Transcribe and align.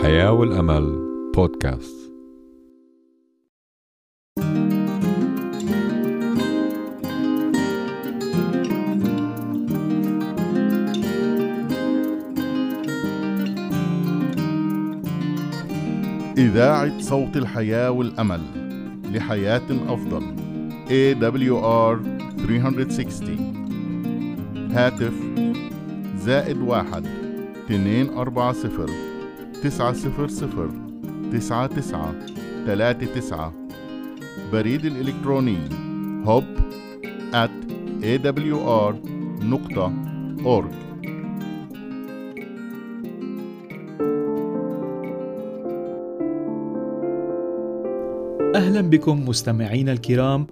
الحياة 0.00 0.32
والأمل 0.32 0.98
بودكاست. 1.34 1.96
إذاعة 16.38 17.00
صوت 17.00 17.36
الحياة 17.36 17.90
والأمل 17.90 18.40
لحياة 19.14 19.62
أفضل. 19.88 20.22
AWR 20.88 21.98
360 22.46 24.70
هاتف 24.72 25.14
زائد 26.16 26.58
واحد 26.58 27.06
اتنين 27.64 28.08
أربعة 28.08 28.52
صفر. 28.52 29.09
تسعة 29.62 29.92
صفر 29.92 30.28
صفر 30.28 30.70
تسعة 31.32 31.66
تسعة 31.66 32.14
تلاتة 32.66 33.06
تسعة. 33.06 33.52
بريد 34.52 34.84
الإلكتروني 34.84 35.56
hub 36.24 36.44
at 37.32 37.50
awr 38.02 38.94
نقطة 39.44 39.92
org. 40.44 40.74
أهلا 48.54 48.80
بكم 48.80 49.28
مستمعينا 49.28 49.92
الكرام. 49.92 50.46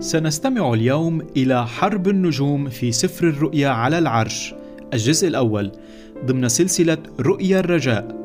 سنستمع 0.00 0.72
اليوم 0.72 1.20
إلى 1.36 1.66
حرب 1.66 2.08
النجوم 2.08 2.68
في 2.68 2.92
سفر 2.92 3.28
الرؤيا 3.28 3.68
على 3.68 3.98
العرش. 3.98 4.54
الجزء 4.92 5.28
الأول 5.28 5.72
ضمن 6.26 6.48
سلسلة 6.48 6.98
رؤيا 7.20 7.60
الرجاء. 7.60 8.20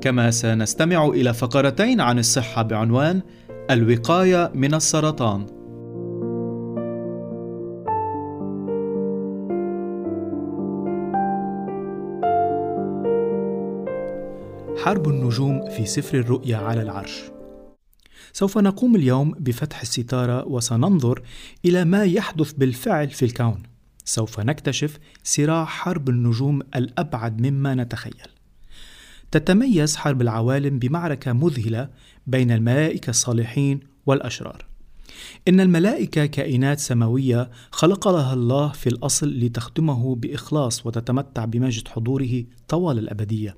كما 0.00 0.30
سنستمع 0.30 1.06
إلى 1.06 1.34
فقرتين 1.34 2.00
عن 2.00 2.18
الصحة 2.18 2.62
بعنوان 2.62 3.22
الوقاية 3.70 4.50
من 4.54 4.74
السرطان. 4.74 5.46
حرب 14.84 15.08
النجوم 15.08 15.70
في 15.70 15.86
سفر 15.86 16.18
الرؤيا 16.18 16.56
على 16.56 16.82
العرش. 16.82 17.22
سوف 18.32 18.58
نقوم 18.58 18.96
اليوم 18.96 19.34
بفتح 19.38 19.80
الستارة 19.80 20.48
وسننظر 20.48 21.22
إلى 21.64 21.84
ما 21.84 22.04
يحدث 22.04 22.52
بالفعل 22.52 23.08
في 23.08 23.24
الكون. 23.24 23.67
سوف 24.08 24.40
نكتشف 24.40 24.98
صراع 25.24 25.64
حرب 25.64 26.08
النجوم 26.08 26.60
الأبعد 26.76 27.40
مما 27.40 27.74
نتخيل. 27.74 28.28
تتميز 29.30 29.96
حرب 29.96 30.22
العوالم 30.22 30.78
بمعركة 30.78 31.32
مذهلة 31.32 31.88
بين 32.26 32.50
الملائكة 32.50 33.10
الصالحين 33.10 33.80
والأشرار. 34.06 34.66
إن 35.48 35.60
الملائكة 35.60 36.26
كائنات 36.26 36.78
سماوية 36.78 37.50
خلق 37.70 38.08
لها 38.08 38.34
الله 38.34 38.68
في 38.68 38.86
الأصل 38.86 39.28
لتخدمه 39.28 40.14
بإخلاص 40.14 40.86
وتتمتع 40.86 41.44
بمجد 41.44 41.88
حضوره 41.88 42.44
طوال 42.68 42.98
الأبدية. 42.98 43.56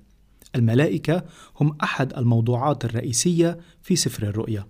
الملائكة 0.55 1.25
هم 1.61 1.77
أحد 1.83 2.13
الموضوعات 2.13 2.85
الرئيسية 2.85 3.59
في 3.83 3.97
سفر 3.97 4.23
الرؤيا. 4.23 4.67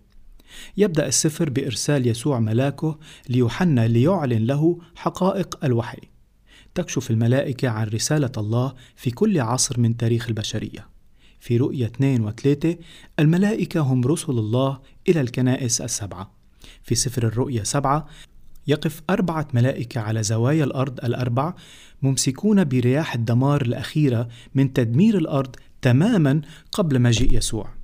يبدأ 0.77 1.07
السفر 1.07 1.51
بإرسال 1.51 2.07
يسوع 2.07 2.41
ملاكه 2.41 2.99
ليوحنا 3.29 3.89
ليعلن 3.89 4.47
له 4.47 4.79
حقائق 4.97 5.65
الوحي. 5.65 6.03
تكشف 6.75 7.11
الملائكة 7.11 7.69
عن 7.69 7.87
رسالة 7.87 8.33
الله 8.37 8.75
في 8.97 9.11
كل 9.11 9.41
عصر 9.41 9.81
من 9.81 9.97
تاريخ 9.97 10.29
البشرية. 10.29 10.89
في 11.41 11.57
رؤيا 11.57 11.87
2 11.87 12.21
و 12.21 12.31
3 12.31 12.77
الملائكة 13.19 13.81
هم 13.81 14.05
رسل 14.05 14.33
الله 14.33 14.81
إلى 15.09 15.21
الكنائس 15.21 15.81
السبعة. 15.81 16.31
في 16.83 16.95
سفر 16.95 17.27
الرؤيا 17.27 17.65
7 17.65 18.07
يقف 18.67 19.03
أربعة 19.11 19.49
ملائكة 19.55 20.01
على 20.01 20.23
زوايا 20.23 20.65
الأرض 20.65 21.05
الأربع 21.05 21.55
ممسكون 22.03 22.65
برياح 22.65 23.15
الدمار 23.15 23.63
الأخيرة 23.63 24.29
من 24.55 24.73
تدمير 24.73 25.19
الأرض 25.19 25.57
تماما 25.83 26.41
قبل 26.73 26.99
مجيء 27.03 27.37
يسوع 27.37 27.80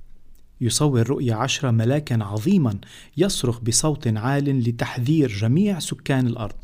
يصور 0.61 1.09
رؤيا 1.09 1.35
عشرة 1.35 1.71
ملاكا 1.71 2.23
عظيما 2.23 2.77
يصرخ 3.17 3.59
بصوت 3.59 4.07
عال 4.07 4.63
لتحذير 4.69 5.29
جميع 5.29 5.79
سكان 5.79 6.27
الأرض. 6.27 6.55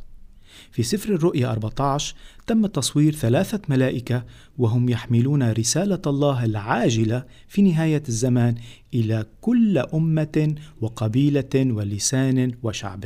في 0.72 0.84
سفر 0.84 1.14
الرؤيا 1.14 1.52
14 1.52 2.16
تم 2.48 2.66
تصوير 2.66 3.16
ثلاثة 3.16 3.62
ملائكة 3.70 4.26
وهم 4.58 4.90
يحملون 4.90 5.52
رسالة 5.52 6.02
الله 6.08 6.46
العاجلة 6.46 7.26
في 7.48 7.62
نهاية 7.62 8.03
الزمان 8.09 8.56
إلى 8.94 9.26
كل 9.42 9.78
أمة 9.78 10.56
وقبيلة 10.82 11.50
ولسان 11.56 12.52
وشعب. 12.64 13.06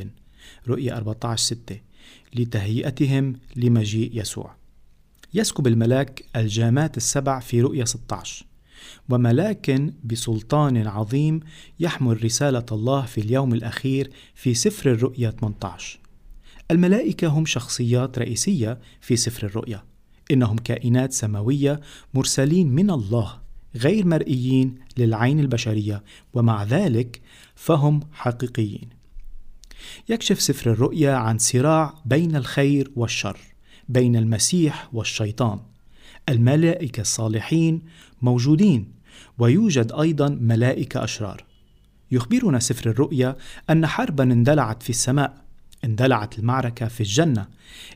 رؤيا 0.68 0.97
14 0.97 1.56
6 1.56 1.80
لتهيئتهم 2.36 3.36
لمجيء 3.56 4.12
يسوع. 4.14 4.56
يسكب 5.34 5.68
الملاك 5.68 6.24
الجامات 6.36 6.97
السبع 6.97 7.40
في 7.40 7.62
رؤيا 7.62 7.86
16 7.86 8.47
وملاك 9.09 9.81
بسلطان 10.03 10.88
عظيم 10.88 11.40
يحمل 11.80 12.24
رسالة 12.24 12.66
الله 12.72 13.06
في 13.06 13.22
اليوم 13.22 13.53
الأخير 13.53 14.12
في 14.36 14.53
سفر 14.53 14.92
الرؤيا 14.92 15.31
18 15.31 16.00
الملائكة 16.72 17.28
هم 17.28 17.46
شخصيات 17.46 18.20
رئيسية 18.20 18.80
في 19.02 19.16
سفر 19.16 19.47
الرؤيا. 19.47 19.84
إنهم 20.31 20.58
كائنات 20.58 21.14
سماوية 21.14 21.81
مرسلين 22.14 22.68
من 22.68 22.92
الله 22.92 23.40
غير 23.76 24.06
مرئيين 24.06 24.76
للعين 24.97 25.40
البشرية 25.40 26.03
ومع 26.34 26.64
ذلك 26.64 27.22
فهم 27.56 28.00
حقيقيين. 28.14 28.90
يكشف 30.09 30.42
سفر 30.42 30.72
الرؤيا 30.72 31.14
عن 31.14 31.38
صراع 31.38 31.94
بين 32.06 32.36
الخير 32.36 32.92
والشر 32.96 33.40
بين 33.90 34.16
المسيح 34.16 34.90
والشيطان. 34.94 35.59
الملائكة 36.30 37.02
الصالحين 37.02 37.81
موجودين 38.22 38.91
ويوجد 39.38 39.91
أيضا 39.91 40.29
ملائكة 40.29 41.03
أشرار. 41.03 41.45
يخبرنا 42.11 42.59
سفر 42.59 42.89
الرؤيا 42.89 43.35
أن 43.69 43.88
حربا 43.88 44.23
اندلعت 44.23 44.83
في 44.83 44.89
السماء 44.89 45.45
اندلعت 45.83 46.39
المعركة 46.39 46.88
في 46.88 47.01
الجنة 47.01 47.47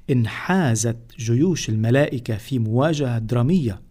انحازت 0.09 0.97
جيوش 1.19 1.69
الملائكة 1.69 2.37
في 2.37 2.59
مواجهة 2.59 3.19
درامية. 3.19 3.81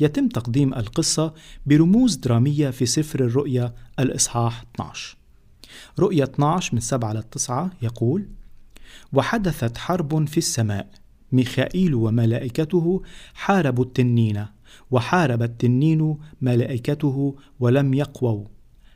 يتم 0.00 0.28
تقديم 0.28 0.74
القصة 0.74 1.34
برموز 1.66 2.16
درامية 2.16 2.70
في 2.70 2.86
سفر 2.86 3.24
الرؤيا 3.24 3.74
الإصحاح 3.98 4.64
12 4.74 5.16
رؤيا 5.98 6.24
12 6.24 6.74
من 6.74 6.80
7 6.80 7.12
ل 7.12 7.22
9 7.22 7.70
يقول 7.82 8.28
وحدثت 9.12 9.78
حرب 9.78 10.28
في 10.28 10.38
السماء. 10.38 10.90
ميخائيل 11.32 11.94
وملائكته 11.94 13.02
حاربوا 13.34 13.84
التنين 13.84 14.46
وحارب 14.90 15.42
التنين 15.42 16.16
ملائكته 16.40 17.36
ولم 17.60 17.94
يقووا 17.94 18.44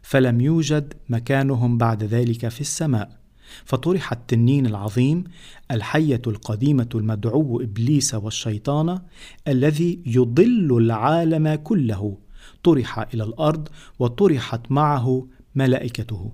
فلم 0.03 0.41
يوجد 0.41 0.95
مكانهم 1.09 1.79
بعد 1.79 2.05
ذلك 2.05 2.49
في 2.49 2.61
السماء. 2.61 3.19
فطرح 3.65 4.13
التنين 4.13 4.67
العظيم 4.67 5.25
الحية 5.71 6.23
القديمة 6.27 6.89
المدعو 6.95 7.61
إبليس 7.61 8.15
والشيطان 8.15 8.99
الذي 9.49 10.03
يضل 10.07 10.77
العالم 10.79 11.55
كله. 11.55 12.19
طرح 12.65 12.99
إلى 12.99 13.25
الأرض 13.25 13.69
وطرحت 13.99 14.61
معه 14.71 15.27
ملائكته. 15.55 16.33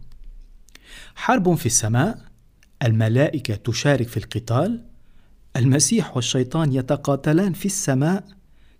حرب 1.14 1.54
في 1.54 1.66
السماء 1.66 2.18
الملائكة 2.82 3.54
تشارك 3.54 4.08
في 4.08 4.16
القتال 4.16 4.84
المسيح 5.56 6.16
والشيطان 6.16 6.72
يتقاتلان 6.72 7.52
في 7.52 7.66
السماء 7.66 8.24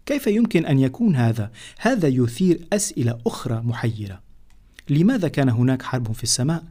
كيف 0.07 0.27
يمكن 0.27 0.67
أن 0.67 0.79
يكون 0.79 1.17
هذا؟ 1.17 1.51
هذا 1.79 2.09
يثير 2.09 2.61
أسئلة 2.73 3.19
أخرى 3.27 3.63
محيرة. 3.65 4.21
لماذا 4.91 5.29
كان 5.29 5.49
هناك 5.49 5.83
حرب 5.83 6.13
في 6.13 6.23
السماء؟ 6.23 6.65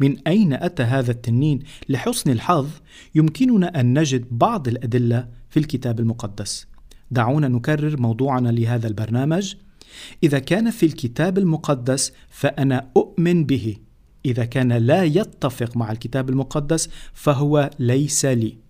من 0.00 0.16
أين 0.26 0.52
أتى 0.52 0.82
هذا 0.82 1.10
التنين؟ 1.10 1.58
لحسن 1.88 2.30
الحظ 2.30 2.68
يمكننا 3.14 3.80
أن 3.80 3.98
نجد 3.98 4.26
بعض 4.30 4.68
الأدلة 4.68 5.28
في 5.50 5.56
الكتاب 5.56 6.00
المقدس. 6.00 6.66
دعونا 7.10 7.48
نكرر 7.48 8.00
موضوعنا 8.00 8.48
لهذا 8.48 8.88
البرنامج. 8.88 9.54
إذا 10.22 10.38
كان 10.38 10.70
في 10.70 10.86
الكتاب 10.86 11.38
المقدس 11.38 12.12
فأنا 12.28 12.90
أؤمن 12.96 13.44
به. 13.44 13.76
إذا 14.26 14.44
كان 14.44 14.72
لا 14.72 15.04
يتفق 15.04 15.76
مع 15.76 15.92
الكتاب 15.92 16.30
المقدس 16.30 16.88
فهو 17.12 17.70
ليس 17.78 18.24
لي. 18.24 18.61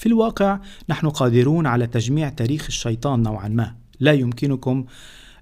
في 0.00 0.06
الواقع 0.06 0.58
نحن 0.88 1.08
قادرون 1.08 1.66
على 1.66 1.86
تجميع 1.86 2.28
تاريخ 2.28 2.66
الشيطان 2.66 3.22
نوعا 3.22 3.48
ما. 3.48 3.74
لا 4.00 4.12
يمكنكم 4.12 4.84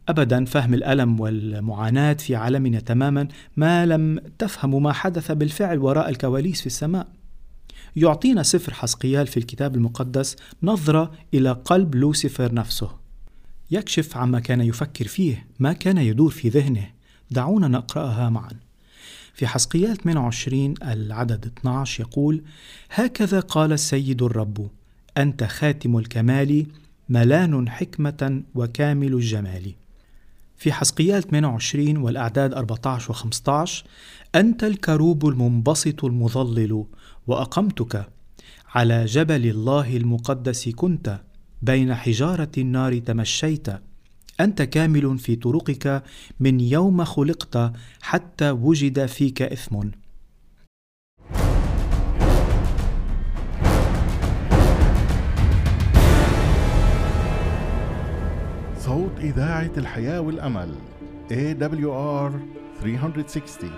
ابدا 0.09 0.45
فهم 0.45 0.75
الألم 0.75 1.21
والمعاناة 1.21 2.13
في 2.13 2.37
عالمنا 2.37 2.81
تماما 2.81 3.29
ما 3.57 3.87
لم 3.87 4.21
تفهموا 4.39 4.81
ما 4.81 4.93
حدث 4.93 5.33
بالفعل 5.33 5.79
وراء 5.79 6.09
الكواليس 6.09 6.61
في 6.61 6.67
السماء. 6.67 7.09
يعطينا 7.97 8.43
سفر 8.43 8.75
حسقيال 8.75 9.27
في 9.27 9.37
الكتاب 9.37 9.75
المقدس 9.75 10.37
نظرة 10.63 11.13
إلى 11.35 11.53
قلب 11.53 11.95
لوسيفر 11.95 12.55
نفسه. 12.55 12.91
يكشف 13.71 14.17
عما 14.17 14.41
كان 14.41 14.61
يفكر 14.61 15.07
فيه 15.07 15.47
ما 15.59 15.73
كان 15.73 15.99
يدور 15.99 16.31
في 16.31 16.49
ذهنه. 16.49 16.91
دعونا 17.31 17.69
نقرأها 17.69 18.31
معا. 18.31 18.68
في 19.39 19.47
حسقيال 19.47 19.97
28 19.97 20.75
العدد 20.83 21.47
12 21.59 22.01
يقول 22.01 22.43
هكذا 22.91 23.41
قال 23.41 23.73
السيد 23.73 24.23
الرب 24.23 24.71
أنت 25.17 25.45
خاتم 25.45 25.99
الكمال 25.99 26.67
ملان 27.09 27.69
حكمة 27.69 28.43
وكامل 28.55 29.15
الجمال. 29.15 29.75
في 30.57 30.73
حسقيال 30.73 31.23
28 31.23 31.97
والأعداد 31.97 32.55
14 32.55 33.11
و 33.11 33.15
15 33.15 33.85
أنت 34.35 34.65
الكروب 34.65 35.27
المنبسط 35.27 36.05
المظلل 36.05 36.85
وأقمتك 37.27 38.09
على 38.75 39.05
جبل 39.05 39.47
الله 39.47 39.97
المقدس 39.97 40.69
كنت 40.69 41.21
بين 41.63 41.95
حجارة 41.95 42.53
النار 42.59 42.99
تمشيت 42.99 43.69
أنت 44.41 44.63
كامل 44.63 45.19
في 45.19 45.37
طرقك 45.37 46.03
من 46.41 46.61
يوم 46.61 47.05
خلقت 47.05 47.73
حتى 48.03 48.51
وجد 48.51 49.07
فيك 49.07 49.43
إثم. 49.43 49.81
صوت 58.79 59.19
إذاعة 59.21 59.73
الحياة 59.77 60.21
والأمل 60.21 60.75
AWR 61.31 62.33
360 62.83 63.71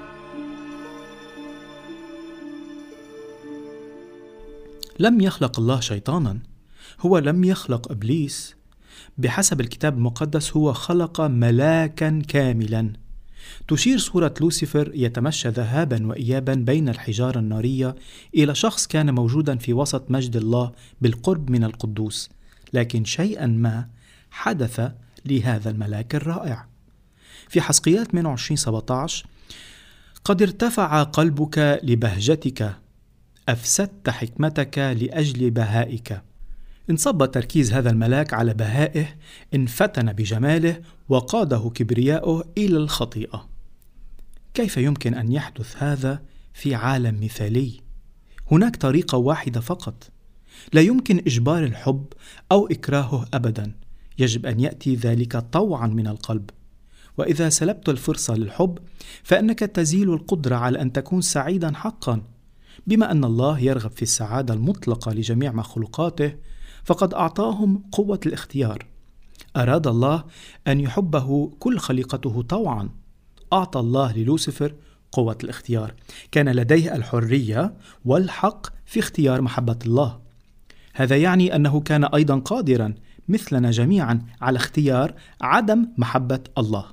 لم 4.99 5.21
يخلق 5.21 5.61
الله 5.61 5.81
شيطانا 5.81 6.39
هو 7.01 7.19
لم 7.19 7.45
يخلق 7.45 7.91
إبليس. 7.91 8.60
بحسب 9.19 9.61
الكتاب 9.61 9.97
المقدس 9.97 10.57
هو 10.57 10.73
خلق 10.73 11.21
ملاكا 11.21 12.23
كاملا. 12.29 12.93
تشير 13.69 13.99
صورة 13.99 14.35
لوسيفر 14.41 14.91
يتمشى 14.95 15.49
ذهابا 15.49 16.07
وإيابا 16.07 16.55
بين 16.55 16.89
الحجارة 16.89 17.39
النارية 17.39 17.95
إلى 18.35 18.55
شخص 18.55 18.87
كان 18.87 19.15
موجودا 19.15 19.57
في 19.57 19.73
وسط 19.73 20.11
مجد 20.11 20.37
الله 20.37 20.73
بالقرب 21.01 21.51
من 21.51 21.65
القدوس 21.65 22.31
لكن 22.73 23.05
شيئا 23.05 23.47
ما 23.47 23.89
حدث 24.31 24.91
لهذا 25.25 25.71
الملاك 25.71 26.15
الرائع. 26.15 26.67
في 27.49 27.61
حسقيات 27.61 28.11
28 28.11 28.57
17 28.57 29.27
قد 30.25 30.43
ارتفع 30.43 31.03
قلبك 31.03 31.81
لبهجتك 31.83 32.75
أفسدت 33.49 34.11
حكمتك 34.11 34.79
لأجل 34.79 35.51
بهائك. 35.51 36.23
انصب 36.91 37.31
تركيز 37.31 37.73
هذا 37.73 37.91
الملاك 37.91 38.35
على 38.35 38.55
بهائه 38.55 39.07
انفتن 39.55 40.13
بجماله 40.13 40.81
وقاده 41.09 41.71
كبرياؤه 41.75 42.45
إلى 42.59 42.77
الخطيئة. 42.77 43.49
كيف 44.55 44.77
يمكن 44.77 45.15
أن 45.15 45.33
يحدث 45.33 45.83
هذا 45.83 46.23
في 46.55 46.75
عالم 46.75 47.25
مثالي؟ 47.25 47.81
هناك 48.51 48.77
طريقة 48.77 49.19
واحدة 49.19 49.61
فقط. 49.61 50.11
لا 50.73 50.81
يمكن 50.81 51.19
إجبار 51.19 51.65
الحب 51.65 52.05
أو 52.53 52.67
إكراهه 52.67 53.27
أبدا. 53.35 53.75
يجب 54.19 54.47
أن 54.47 54.61
يأتي 54.61 54.95
ذلك 54.95 55.37
طوعا 55.37 55.87
من 55.87 56.07
القلب. 56.07 56.51
وإذا 57.19 57.49
سلبت 57.49 57.89
الفرصة 57.89 58.35
للحب 58.35 58.79
فإنك 59.23 59.59
تزيل 59.59 60.13
القدرة 60.13 60.57
على 60.57 60.83
أن 60.83 60.93
تكون 60.93 61.21
سعيدا 61.21 61.75
حقا. 61.75 62.23
بما 62.87 63.11
أن 63.11 63.25
الله 63.25 63.59
يرغب 63.59 63.91
في 63.91 64.03
السعادة 64.03 64.55
المطلقة 64.55 65.13
لجميع 65.13 65.53
مخلوقاته 65.53 66.33
فقد 66.91 67.15
أعطاهم 67.15 67.83
قوة 67.93 68.21
الاختيار. 68.27 68.87
أراد 69.57 69.87
الله 69.87 70.25
أن 70.69 70.81
يحبه 70.81 71.53
كل 71.59 71.79
خليقته 71.79 72.43
طوعا. 72.43 72.89
أعطى 73.53 73.81
الله 73.81 74.13
للوسفر 74.13 74.75
قوة 75.13 75.39
الاختيار. 75.45 75.95
كان 76.33 76.49
لديه 76.49 76.97
الحرية 76.97 77.75
والحق 78.05 78.67
في 78.87 79.01
اختيار 79.01 79.41
محبة 79.41 79.79
الله. 79.87 80.21
هذا 80.95 81.17
يعني 81.17 81.57
أنه 81.57 81.81
كان 81.81 82.05
أيضا 82.05 82.39
قادرا 82.39 82.95
مثلنا 83.29 83.71
جميعا 83.71 84.27
على 84.41 84.57
اختيار 84.57 85.15
عدم 85.41 85.89
محبة 85.99 86.41
الله. 86.59 86.85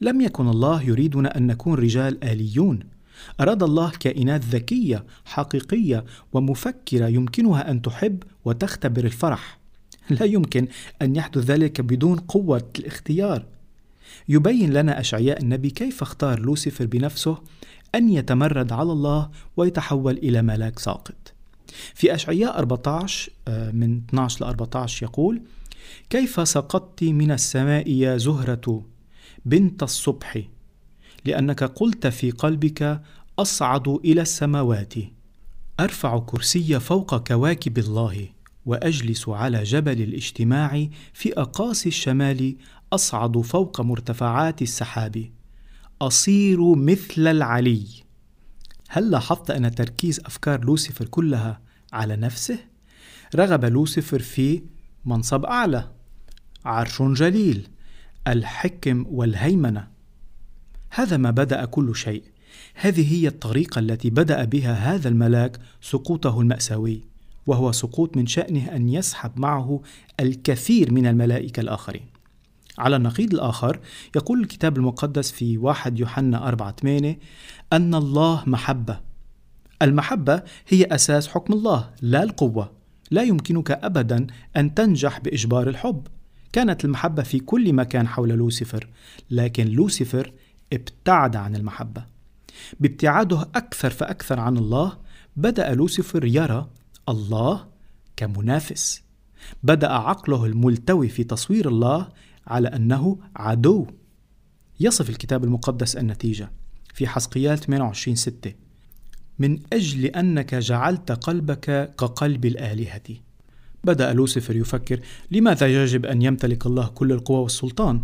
لم 0.00 0.20
يكن 0.20 0.48
الله 0.48 0.82
يريدنا 0.82 1.36
أن 1.36 1.46
نكون 1.46 1.78
رجال 1.78 2.24
آليون. 2.24 2.95
أراد 3.40 3.62
الله 3.62 3.90
كائنات 3.90 4.44
ذكية 4.44 5.04
حقيقية 5.24 6.04
ومفكرة 6.32 7.06
يمكنها 7.06 7.70
أن 7.70 7.82
تحب 7.82 8.22
وتختبر 8.44 9.04
الفرح. 9.04 9.58
لا 10.10 10.24
يمكن 10.24 10.68
أن 11.02 11.16
يحدث 11.16 11.44
ذلك 11.44 11.80
بدون 11.80 12.18
قوة 12.18 12.70
الاختيار. 12.78 13.44
يبين 14.28 14.72
لنا 14.72 15.00
أشعياء 15.00 15.42
النبي 15.42 15.70
كيف 15.70 16.02
اختار 16.02 16.40
لوسيفر 16.40 16.86
بنفسه 16.86 17.38
أن 17.94 18.08
يتمرد 18.08 18.72
على 18.72 18.92
الله 18.92 19.30
ويتحول 19.56 20.16
إلى 20.18 20.42
ملاك 20.42 20.78
ساقط. 20.78 21.32
في 21.94 22.14
أشعياء 22.14 22.58
14 22.58 23.32
آه، 23.48 23.70
من 23.70 24.00
12 24.08 24.44
ل 24.44 24.48
14 24.48 25.02
يقول 25.06 25.42
كيف 26.10 26.48
سقطت 26.48 27.04
من 27.04 27.30
السماء 27.32 27.90
يا 27.90 28.16
زهرة 28.16 28.82
بنت 29.44 29.82
الصبح؟ 29.82 30.42
لأنك 31.26 31.64
قلت 31.64 32.06
في 32.06 32.30
قلبك 32.30 33.02
أصعد 33.38 33.88
إلى 33.88 34.22
السماوات. 34.22 34.94
أرفع 35.80 36.18
كرسي 36.18 36.80
فوق 36.80 37.16
كواكب 37.28 37.78
الله 37.78 38.28
وأجلس 38.66 39.28
على 39.28 39.62
جبل 39.62 40.02
الاجتماع 40.02 40.88
في 41.12 41.32
أقاصي 41.32 41.88
الشمال 41.88 42.56
أصعد 42.92 43.40
فوق 43.40 43.80
مرتفعات 43.80 44.62
السحاب. 44.62 45.30
أصير 46.02 46.74
مثل 46.74 47.26
العلي. 47.26 47.86
هل 48.88 49.10
لاحظت 49.10 49.50
أن 49.50 49.74
تركيز 49.74 50.20
أفكار 50.20 50.64
لوسيفر 50.64 51.04
كلها 51.04 51.60
على 51.92 52.16
نفسه؟ 52.16 52.58
رغب 53.34 53.64
لوسيفر 53.64 54.18
في 54.18 54.62
منصب 55.04 55.44
أعلى. 55.44 55.92
عرش 56.64 57.02
جليل. 57.02 57.68
الحكم 58.28 59.06
والهيمنة. 59.08 59.95
هذا 60.90 61.16
ما 61.16 61.30
بدأ 61.30 61.64
كل 61.64 61.96
شيء. 61.96 62.22
هذه 62.74 63.14
هي 63.14 63.28
الطريقة 63.28 63.78
التي 63.78 64.10
بدأ 64.10 64.44
بها 64.44 64.74
هذا 64.74 65.08
الملاك 65.08 65.58
سقوطه 65.80 66.40
المأساوي 66.40 67.00
وهو 67.46 67.72
سقوط 67.72 68.16
من 68.16 68.26
شأنه 68.26 68.76
أن 68.76 68.88
يسحب 68.88 69.30
معه 69.36 69.80
الكثير 70.20 70.92
من 70.92 71.06
الملائكة 71.06 71.60
الآخرين. 71.60 72.06
على 72.78 72.96
النقيض 72.96 73.34
الآخر 73.34 73.80
يقول 74.16 74.40
الكتاب 74.40 74.76
المقدس 74.76 75.30
في 75.30 75.58
1 75.58 75.98
يوحنا 75.98 76.48
4 76.48 76.74
8 76.80 77.18
أن 77.72 77.94
الله 77.94 78.42
محبة. 78.46 79.00
المحبة 79.82 80.42
هي 80.68 80.84
أساس 80.84 81.28
حكم 81.28 81.52
الله 81.52 81.90
لا 82.02 82.22
القوة. 82.22 82.72
لا 83.10 83.22
يمكنك 83.22 83.70
أبدا 83.70 84.26
أن 84.56 84.74
تنجح 84.74 85.20
بإجبار 85.20 85.68
الحب. 85.68 86.06
كانت 86.52 86.84
المحبة 86.84 87.22
في 87.22 87.38
كل 87.38 87.72
مكان 87.72 88.08
حول 88.08 88.28
لوسيفر 88.28 88.86
لكن 89.30 89.66
لوسيفر 89.66 90.32
ابتعد 90.72 91.36
عن 91.36 91.56
المحبة. 91.56 92.04
بابتعاده 92.80 93.42
أكثر 93.42 93.90
فأكثر 93.90 94.40
عن 94.40 94.56
الله 94.56 94.98
بدأ 95.36 95.74
لوسيفر 95.74 96.24
يرى 96.24 96.70
الله 97.08 97.66
كمنافس. 98.16 99.02
بدأ 99.62 99.92
عقله 99.92 100.46
الملتوي 100.46 101.08
في 101.08 101.24
تصوير 101.24 101.68
الله 101.68 102.08
على 102.46 102.68
أنه 102.68 103.18
عدو. 103.36 103.86
يصف 104.80 105.10
الكتاب 105.10 105.44
المقدس 105.44 105.96
النتيجة 105.96 106.50
في 106.94 107.06
حسقيال 107.06 107.58
28 107.58 108.16
6 108.16 108.54
من 109.38 109.58
أجل 109.72 110.04
أنك 110.04 110.54
جعلت 110.54 111.12
قلبك 111.12 111.94
كقلب 111.98 112.44
الآلهة. 112.44 113.02
بدأ 113.84 114.12
لوسيفر 114.12 114.56
يفكر 114.56 115.00
لماذا 115.30 115.66
يجب 115.66 116.06
أن 116.06 116.22
يمتلك 116.22 116.66
الله 116.66 116.86
كل 116.86 117.12
القوى 117.12 117.38
والسلطان؟ 117.38 118.02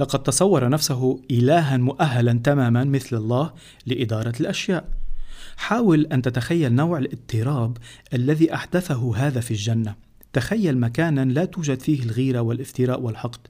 لقد 0.00 0.22
تصور 0.22 0.68
نفسه 0.68 1.20
إلها 1.30 1.76
مؤهلا 1.76 2.40
تماما 2.44 2.84
مثل 2.84 3.16
الله 3.16 3.52
لإدارة 3.86 4.32
الأشياء. 4.40 4.88
حاول 5.56 6.06
أن 6.06 6.22
تتخيل 6.22 6.72
نوع 6.72 6.98
الاضطراب 6.98 7.76
الذي 8.14 8.54
أحدثه 8.54 9.16
هذا 9.16 9.40
في 9.40 9.50
الجنة. 9.50 9.94
تخيل 10.32 10.78
مكانا 10.78 11.24
لا 11.24 11.44
توجد 11.44 11.80
فيه 11.80 12.02
الغيرة 12.02 12.40
والافتراء 12.40 13.00
والحقد. 13.00 13.40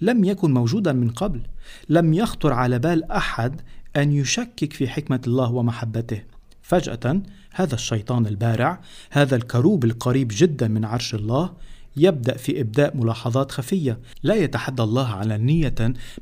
لم 0.00 0.24
يكن 0.24 0.54
موجودا 0.54 0.92
من 0.92 1.10
قبل. 1.10 1.40
لم 1.88 2.14
يخطر 2.14 2.52
على 2.52 2.78
بال 2.78 3.10
أحد 3.10 3.60
أن 3.96 4.12
يشكك 4.12 4.72
في 4.72 4.88
حكمة 4.88 5.20
الله 5.26 5.52
ومحبته. 5.52 6.22
فجأة 6.62 7.22
هذا 7.52 7.74
الشيطان 7.74 8.26
البارع 8.26 8.80
هذا 9.10 9.36
الكروب 9.36 9.84
القريب 9.84 10.28
جدا 10.30 10.68
من 10.68 10.84
عرش 10.84 11.14
الله 11.14 11.54
يبدأ 11.96 12.36
في 12.36 12.60
إبداء 12.60 12.96
ملاحظات 12.96 13.52
خفية 13.52 13.98
لا 14.22 14.34
يتحدى 14.34 14.82
الله 14.82 15.08
علانية 15.08 15.74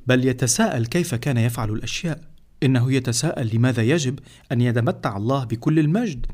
بل 0.06 0.24
يتساءل 0.24 0.86
كيف 0.86 1.14
كان 1.14 1.36
يفعل 1.36 1.70
الأشياء. 1.70 2.20
إنه 2.62 2.92
يتساءل 2.92 3.56
لماذا 3.56 3.82
يجب 3.82 4.18
أن 4.52 4.60
يتمتع 4.60 5.16
الله 5.16 5.44
بكل 5.44 5.78
المجد؟ 5.78 6.26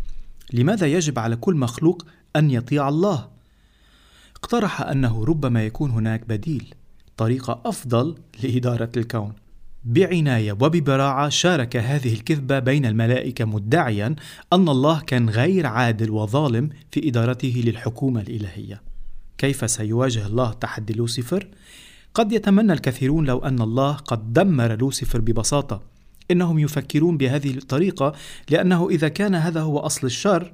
لماذا 0.52 0.87
يجب 0.87 1.18
على 1.18 1.37
كل 1.37 1.54
مخلوق 1.54 2.06
أن 2.37 2.50
يطيع 2.50 2.88
الله؟ 2.88 3.28
اقترح 4.37 4.82
أنه 4.82 5.25
ربما 5.25 5.66
يكون 5.66 5.90
هناك 5.90 6.28
بديل 6.28 6.75
طريقة 7.16 7.61
أفضل 7.64 8.14
لإدارة 8.42 8.92
الكون. 8.97 9.32
بعناية 9.85 10.52
وببراعة 10.52 11.28
شارك 11.28 11.76
هذه 11.76 12.12
الكذبة 12.12 12.59
بين 12.59 12.87
الملائكة 12.87 13.44
مدعيا 13.44 14.16
أن 14.52 14.68
الله 14.68 15.00
كان 15.00 15.30
غير 15.30 15.66
عادل 15.66 16.11
وظالم 16.11 16.70
في 16.90 17.09
إدارته 17.09 17.62
للحكومة 17.66 18.20
الإلهية. 18.20 18.89
كيف 19.40 19.70
سيواجه 19.70 20.26
الله 20.26 20.52
تحدي 20.52 20.92
لوسيفر؟ 20.92 21.49
قد 22.14 22.32
يتمنى 22.32 22.73
الكثيرون 22.73 23.25
لو 23.25 23.38
أن 23.38 23.61
الله 23.62 23.92
قد 23.92 24.32
دمر 24.32 24.76
لوسيفر 24.76 25.20
ببساطة 25.20 25.82
إنهم 26.30 26.59
يفكرون 26.59 27.16
بهذه 27.16 27.50
الطريقة 27.50 28.12
لأنه 28.50 28.88
إذا 28.90 29.09
كان 29.09 29.35
هذا 29.35 29.61
هو 29.61 29.78
أصل 29.78 30.06
الشر 30.06 30.52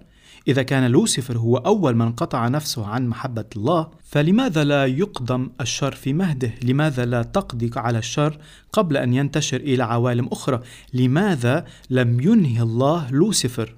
إذا 0.48 0.62
كان 0.62 0.90
لوسيفر 0.90 1.38
هو 1.38 1.56
أول 1.56 1.96
من 1.96 2.12
قطع 2.12 2.48
نفسه 2.48 2.86
عن 2.86 3.08
محبة 3.08 3.44
الله 3.56 3.88
فلماذا 4.04 4.64
لا 4.64 4.86
يقدم 4.86 5.50
الشر 5.60 5.94
في 5.94 6.12
مهده؟ 6.12 6.52
لماذا 6.62 7.04
لا 7.04 7.22
تقضي 7.22 7.70
على 7.76 7.98
الشر 7.98 8.38
قبل 8.72 8.96
أن 8.96 9.14
ينتشر 9.14 9.56
إلى 9.56 9.84
عوالم 9.84 10.28
أخرى؟ 10.32 10.60
لماذا 10.94 11.64
لم 11.90 12.20
ينهي 12.20 12.62
الله 12.62 13.10
لوسيفر؟ 13.10 13.74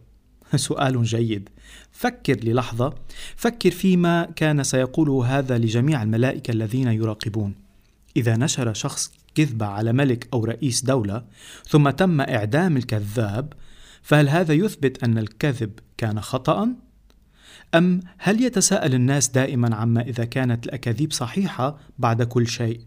سؤال 0.68 1.02
جيد 1.02 1.48
فكر 1.92 2.44
للحظة 2.44 2.94
فكر 3.36 3.70
فيما 3.70 4.24
كان 4.36 4.62
سيقوله 4.62 5.38
هذا 5.38 5.58
لجميع 5.58 6.02
الملائكة 6.02 6.50
الذين 6.50 6.88
يراقبون 6.88 7.54
إذا 8.16 8.36
نشر 8.36 8.74
شخص 8.74 9.12
كذبة 9.34 9.66
على 9.66 9.92
ملك 9.92 10.28
أو 10.32 10.44
رئيس 10.44 10.84
دولة 10.84 11.24
ثم 11.68 11.90
تم 11.90 12.20
إعدام 12.20 12.76
الكذاب 12.76 13.52
فهل 14.02 14.28
هذا 14.28 14.54
يثبت 14.54 15.04
أن 15.04 15.18
الكذب 15.18 15.70
كان 15.96 16.20
خطأ؟ 16.20 16.68
أم 17.74 18.00
هل 18.18 18.42
يتساءل 18.42 18.94
الناس 18.94 19.28
دائما 19.28 19.76
عما 19.76 20.00
إذا 20.00 20.24
كانت 20.24 20.66
الأكاذيب 20.66 21.12
صحيحة 21.12 21.78
بعد 21.98 22.22
كل 22.22 22.46
شيء؟ 22.46 22.80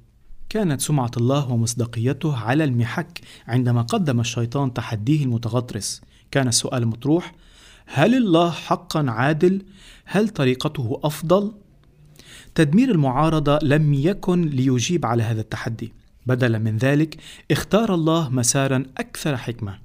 كانت 0.49 0.81
سمعة 0.81 1.11
الله 1.17 1.51
ومصداقيته 1.51 2.37
على 2.37 2.63
المحك 2.63 3.21
عندما 3.47 3.81
قدم 3.81 4.19
الشيطان 4.19 4.73
تحديه 4.73 5.23
المتغطرس 5.23 6.01
كان 6.31 6.47
السؤال 6.47 6.87
مطروح 6.87 7.33
هل 7.93 8.15
الله 8.15 8.51
حقا 8.51 9.05
عادل؟ 9.09 9.61
هل 10.05 10.29
طريقته 10.29 10.99
أفضل؟ 11.03 11.51
تدمير 12.55 12.91
المعارضة 12.91 13.59
لم 13.63 13.93
يكن 13.93 14.41
ليجيب 14.41 15.05
على 15.05 15.23
هذا 15.23 15.41
التحدي. 15.41 15.93
بدلا 16.25 16.57
من 16.57 16.77
ذلك 16.77 17.17
اختار 17.51 17.93
الله 17.93 18.29
مسارا 18.29 18.83
أكثر 18.97 19.37
حكمة. 19.37 19.79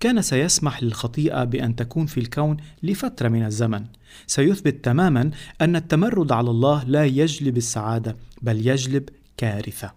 كان 0.00 0.22
سيسمح 0.22 0.82
للخطيئة 0.82 1.44
بأن 1.44 1.76
تكون 1.76 2.06
في 2.06 2.20
الكون 2.20 2.56
لفترة 2.82 3.28
من 3.28 3.46
الزمن. 3.46 3.84
سيثبت 4.26 4.84
تماما 4.84 5.30
أن 5.60 5.76
التمرد 5.76 6.32
على 6.32 6.50
الله 6.50 6.84
لا 6.84 7.04
يجلب 7.04 7.56
السعادة 7.56 8.16
بل 8.42 8.66
يجلب 8.66 9.08
كارثة. 9.36 9.92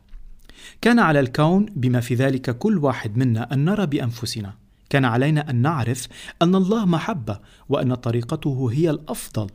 كان 0.82 1.00
على 1.00 1.20
الكون 1.20 1.66
بما 1.76 2.00
في 2.00 2.16
ذلك 2.16 2.58
كل 2.58 2.78
واحد 2.78 3.18
منا 3.18 3.54
أن 3.54 3.66
نرى 3.66 3.86
بأنفسنا. 3.86 4.63
كان 4.94 5.06
علينا 5.06 5.50
أن 5.50 5.56
نعرف 5.56 6.08
أن 6.42 6.56
الله 6.56 6.86
محبة 6.86 7.40
وأن 7.70 7.96
طريقته 7.96 8.70
هي 8.72 8.90
الأفضل 8.90 9.48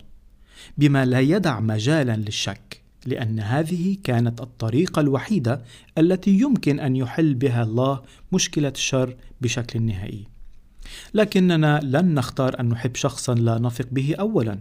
بما 0.79 1.05
لا 1.05 1.21
يدع 1.21 1.61
مجالا 1.61 2.17
للشك 2.17 2.83
لأن 3.07 3.41
هذه 3.41 3.97
كانت 4.05 4.41
الطريقة 4.41 5.01
الوحيدة 5.01 5.63
التي 5.99 6.31
يمكن 6.31 6.81
أن 6.81 6.97
يحل 6.97 7.35
بها 7.35 7.63
الله 7.63 8.03
مشكلة 8.33 8.69
الشر 8.69 9.17
بشكل 9.41 9.83
نهائي. 9.83 10.25
لكننا 11.15 11.81
لن 11.83 12.15
نختار 12.15 12.61
أن 12.61 12.69
نحب 12.69 12.97
شخصا 12.97 13.35
لا 13.35 13.59
نثق 13.59 13.87
به 13.93 14.15
أولا. 14.21 14.59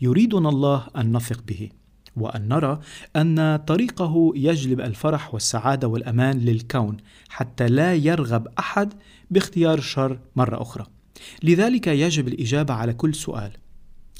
يريدنا 0.00 0.48
الله 0.48 0.86
أن 0.96 1.16
نثق 1.16 1.42
به 1.46 1.68
وأن 2.16 2.48
نرى 2.48 2.80
أن 3.16 3.56
طريقه 3.56 4.32
يجلب 4.36 4.80
الفرح 4.80 5.34
والسعادة 5.34 5.88
والأمان 5.88 6.38
للكون 6.38 6.96
حتى 7.28 7.66
لا 7.68 7.94
يرغب 7.94 8.48
أحد 8.58 8.94
باختيار 9.30 9.78
الشر 9.78 10.18
مرة 10.36 10.62
أخرى. 10.62 10.86
لذلك 11.42 11.86
يجب 11.86 12.28
الإجابة 12.28 12.74
على 12.74 12.92
كل 12.92 13.14
سؤال. 13.14 13.52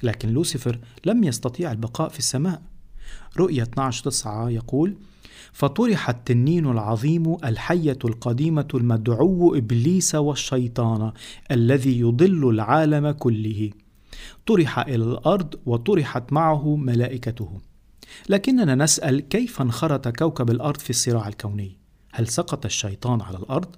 لكن 0.02 0.28
لوسيفر 0.28 0.78
لم 1.04 1.25
يستطيع 1.25 1.73
البقاء 1.73 2.09
في 2.09 2.18
السماء 2.18 2.62
رؤية 3.38 3.62
12 3.62 4.04
تسعة 4.04 4.50
يقول 4.50 4.97
فطرح 5.52 6.09
التنين 6.09 6.66
العظيم 6.66 7.37
الحية 7.44 7.99
القديمة 8.04 8.68
المدعو 8.75 9.54
إبليس 9.54 10.14
والشيطان 10.14 11.12
الذي 11.50 12.00
يضل 12.00 12.50
العالم 12.50 13.11
كله 13.11 13.70
طرح 14.47 14.78
إلى 14.78 15.04
الأرض 15.04 15.54
وطرحت 15.66 16.32
معه 16.32 16.76
ملائكته 16.76 17.61
لكننا 18.29 18.75
نسأل 18.75 19.29
كيف 19.29 19.62
انخرط 19.62 20.09
كوكب 20.09 20.50
الأرض 20.50 20.79
في 20.79 20.91
الصراع 20.91 21.29
الكوني 21.29 21.77
هل 22.12 22.29
سقط 22.29 22.65
الشيطان 22.65 23.21
على 23.21 23.39
الأرض؟ 23.39 23.77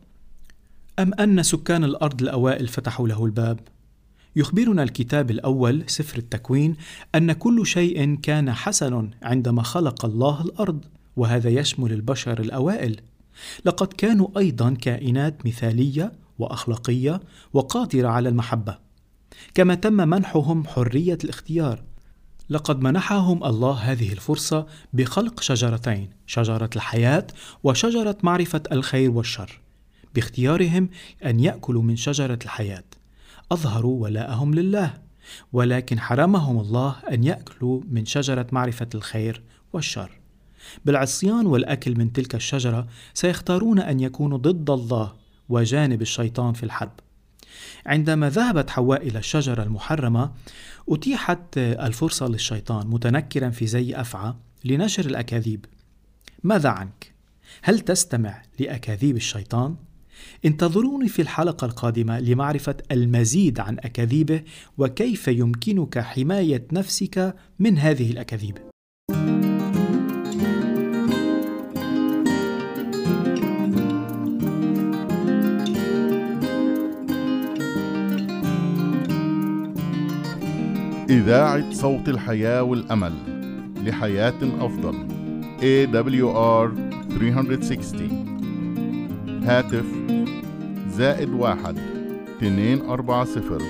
أم 0.99 1.15
أن 1.15 1.43
سكان 1.43 1.85
الأرض 1.85 2.23
الأوائل 2.23 2.69
فتحوا 2.69 3.09
له 3.09 3.25
الباب؟ 3.25 3.61
يخبرنا 4.37 4.83
الكتاب 4.83 5.31
الأول 5.31 5.85
سفر 5.87 6.19
التكوين 6.19 6.77
أن 7.15 7.33
كل 7.33 7.67
شيء 7.67 8.15
كان 8.15 8.53
حسن 8.53 9.11
عندما 9.23 9.63
خلق 9.63 10.05
الله 10.05 10.43
الأرض 10.43 10.85
وهذا 11.17 11.51
يشمل 11.51 11.93
البشر 11.93 12.41
الأوائل 12.41 13.01
لقد 13.65 13.87
كانوا 13.87 14.39
أيضا 14.39 14.75
كائنات 14.75 15.47
مثالية 15.47 16.13
وأخلاقية 16.39 17.21
وقادرة 17.53 18.09
على 18.09 18.29
المحبة 18.29 18.79
كما 19.55 19.75
تم 19.75 19.93
منحهم 19.93 20.67
حرية 20.67 21.19
الاختيار 21.25 21.83
لقد 22.51 22.81
منحهم 22.81 23.45
الله 23.45 23.73
هذه 23.73 24.13
الفرصة 24.13 24.67
بخلق 24.93 25.41
شجرتين 25.41 26.11
شجرة 26.27 26.71
الحياة 26.77 27.27
وشجرة 27.63 28.17
معرفة 28.23 28.63
الخير 28.73 29.11
والشر 29.11 29.61
باختيارهم 30.15 30.89
أن 31.25 31.41
يأكلوا 31.41 31.83
من 31.83 31.97
شجرة 31.97 32.39
الحياة. 32.45 32.85
أظهروا 33.53 34.03
ولاءهم 34.03 34.55
لله 34.55 34.95
ولكن 35.53 36.01
حرمهم 36.01 36.61
الله 36.61 36.97
أن 37.11 37.25
يأكلوا 37.25 37.81
من 37.91 38.07
شجرة 38.07 38.47
معرفة 38.53 38.89
الخير 38.95 39.43
والشر. 39.73 40.11
بالعصيان 40.85 41.47
والأكل 41.47 41.99
من 41.99 42.13
تلك 42.13 42.35
الشجرة 42.35 42.87
سيختارون 43.15 43.79
أن 43.79 44.01
يكونوا 44.01 44.39
ضد 44.39 44.71
الله 44.71 45.13
وجانب 45.49 46.03
الشيطان 46.03 46.53
في 46.53 46.63
الحرب. 46.63 47.01
عندما 47.87 48.31
ذهبت 48.31 48.71
حواء 48.71 49.09
إلى 49.09 49.19
الشجرة 49.19 49.63
المحرمة 49.63 50.33
أتيحت 50.89 51.59
الفرصة 51.59 52.29
للشيطان 52.29 52.87
متنكرا 52.87 53.51
في 53.51 53.67
زي 53.67 53.95
أفعى 53.95 54.35
لنشر 54.65 55.07
الأكاذيب 55.07 55.67
ماذا 56.43 56.69
عنك؟ 56.69 57.13
هل 57.63 57.81
تستمع 57.81 58.43
لأكاذيب 58.59 59.17
الشيطان؟ 59.17 59.77
انتظروني 60.45 61.09
في 61.09 61.23
الحلقة 61.23 61.65
القادمة 61.65 62.21
لمعرفة 62.21 62.77
المزيد 62.91 63.61
عن 63.61 63.79
أكاذيبه 63.79 64.43
وكيف 64.79 65.29
يمكنك 65.29 65.99
حماية 65.99 66.67
نفسك 66.73 67.35
من 67.59 67.79
هذه 67.79 68.11
الأكاذيب. 68.11 68.59
إذاعة 81.13 81.73
صوت 81.73 82.09
الحياة 82.09 82.63
والأمل 82.63 83.13
لحياة 83.87 84.35
أفضل. 84.61 84.95
AWR 85.61 86.71
360 87.19 89.43
هاتف 89.45 89.85
زائد 90.89 91.29
واحد 91.29 91.79
اتنين 92.37 92.81
أربعة 92.81 93.25
صفر 93.25 93.63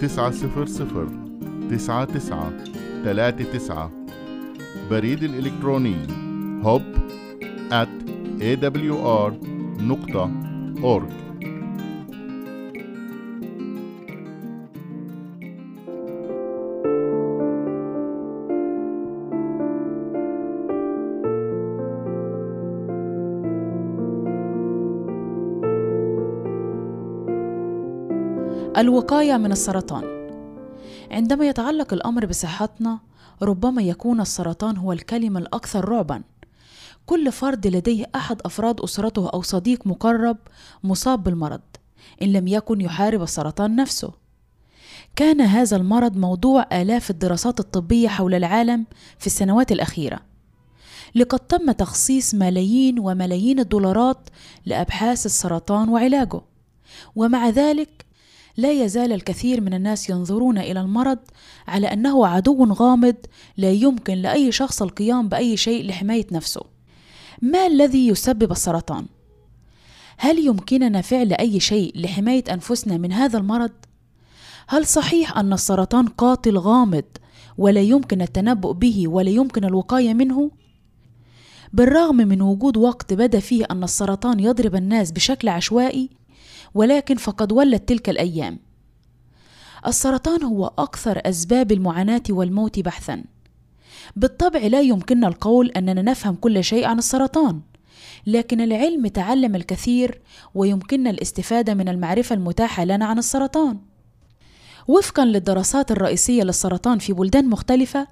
تسعة 0.00 0.30
صفر 0.30 0.66
صفر 0.66 1.08
تسعة 1.70 2.04
تسعة 2.04 2.52
تلاتة 3.04 3.44
تسعة. 3.44 3.90
بريد 4.90 5.22
الإلكتروني 5.22 5.96
هوب 6.62 6.82
at 7.70 7.88
awr 8.40 9.32
الوقاية 28.78 29.36
من 29.36 29.52
السرطان. 29.52 30.04
عندما 31.10 31.48
يتعلق 31.48 31.92
الأمر 31.92 32.26
بصحتنا 32.26 32.98
ربما 33.42 33.82
يكون 33.82 34.20
السرطان 34.20 34.76
هو 34.76 34.92
الكلمة 34.92 35.40
الأكثر 35.40 35.88
رعبا. 35.88 36.22
كل 37.06 37.32
فرد 37.32 37.66
لديه 37.66 38.06
أحد 38.14 38.42
أفراد 38.44 38.80
أسرته 38.80 39.28
أو 39.28 39.42
صديق 39.42 39.86
مقرب 39.86 40.36
مصاب 40.84 41.22
بالمرض 41.22 41.60
إن 42.22 42.32
لم 42.32 42.48
يكن 42.48 42.80
يحارب 42.80 43.22
السرطان 43.22 43.76
نفسه. 43.76 44.12
كان 45.16 45.40
هذا 45.40 45.76
المرض 45.76 46.16
موضوع 46.16 46.66
آلاف 46.72 47.10
الدراسات 47.10 47.60
الطبية 47.60 48.08
حول 48.08 48.34
العالم 48.34 48.86
في 49.18 49.26
السنوات 49.26 49.72
الأخيرة. 49.72 50.20
لقد 51.14 51.38
تم 51.38 51.72
تخصيص 51.72 52.34
ملايين 52.34 52.98
وملايين 52.98 53.60
الدولارات 53.60 54.28
لأبحاث 54.66 55.26
السرطان 55.26 55.88
وعلاجه. 55.88 56.40
ومع 57.16 57.48
ذلك 57.48 58.07
لا 58.58 58.72
يزال 58.72 59.12
الكثير 59.12 59.60
من 59.60 59.74
الناس 59.74 60.10
ينظرون 60.10 60.58
إلى 60.58 60.80
المرض 60.80 61.18
على 61.68 61.92
أنه 61.92 62.26
عدو 62.26 62.64
غامض 62.64 63.14
لا 63.56 63.70
يمكن 63.70 64.14
لأي 64.14 64.52
شخص 64.52 64.82
القيام 64.82 65.28
بأي 65.28 65.56
شيء 65.56 65.86
لحماية 65.86 66.26
نفسه 66.32 66.60
ما 67.42 67.66
الذي 67.66 68.08
يسبب 68.08 68.52
السرطان؟ 68.52 69.06
هل 70.16 70.46
يمكننا 70.46 71.00
فعل 71.00 71.32
أي 71.32 71.60
شيء 71.60 71.92
لحماية 72.00 72.44
أنفسنا 72.50 72.96
من 72.96 73.12
هذا 73.12 73.38
المرض؟ 73.38 73.70
هل 74.68 74.86
صحيح 74.86 75.38
أن 75.38 75.52
السرطان 75.52 76.06
قاتل 76.06 76.58
غامض 76.58 77.04
ولا 77.58 77.80
يمكن 77.80 78.22
التنبؤ 78.22 78.72
به 78.72 79.08
ولا 79.08 79.30
يمكن 79.30 79.64
الوقاية 79.64 80.14
منه؟ 80.14 80.50
بالرغم 81.72 82.16
من 82.16 82.42
وجود 82.42 82.76
وقت 82.76 83.14
بدا 83.14 83.40
فيه 83.40 83.64
أن 83.70 83.84
السرطان 83.84 84.40
يضرب 84.40 84.74
الناس 84.74 85.12
بشكل 85.12 85.48
عشوائي 85.48 86.10
ولكن 86.74 87.16
فقد 87.16 87.52
ولت 87.52 87.88
تلك 87.88 88.08
الأيام. 88.08 88.58
السرطان 89.86 90.42
هو 90.42 90.72
أكثر 90.78 91.20
أسباب 91.24 91.72
المعاناة 91.72 92.22
والموت 92.30 92.78
بحثا. 92.78 93.24
بالطبع 94.16 94.60
لا 94.60 94.80
يمكننا 94.80 95.28
القول 95.28 95.70
أننا 95.70 96.02
نفهم 96.02 96.34
كل 96.34 96.64
شيء 96.64 96.86
عن 96.86 96.98
السرطان 96.98 97.60
لكن 98.26 98.60
العلم 98.60 99.06
تعلم 99.06 99.56
الكثير 99.56 100.20
ويمكننا 100.54 101.10
الاستفادة 101.10 101.74
من 101.74 101.88
المعرفة 101.88 102.34
المتاحة 102.34 102.84
لنا 102.84 103.04
عن 103.04 103.18
السرطان. 103.18 103.78
وفقا 104.88 105.24
للدراسات 105.24 105.90
الرئيسية 105.90 106.42
للسرطان 106.42 106.98
في 106.98 107.12
بلدان 107.12 107.48
مختلفة 107.48 108.08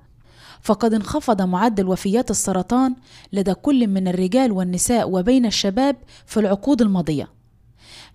فقد 0.62 0.94
انخفض 0.94 1.42
معدل 1.42 1.88
وفيات 1.88 2.30
السرطان 2.30 2.94
لدى 3.32 3.54
كل 3.54 3.86
من 3.86 4.08
الرجال 4.08 4.52
والنساء 4.52 5.10
وبين 5.10 5.46
الشباب 5.46 5.96
في 6.26 6.40
العقود 6.40 6.82
الماضية. 6.82 7.35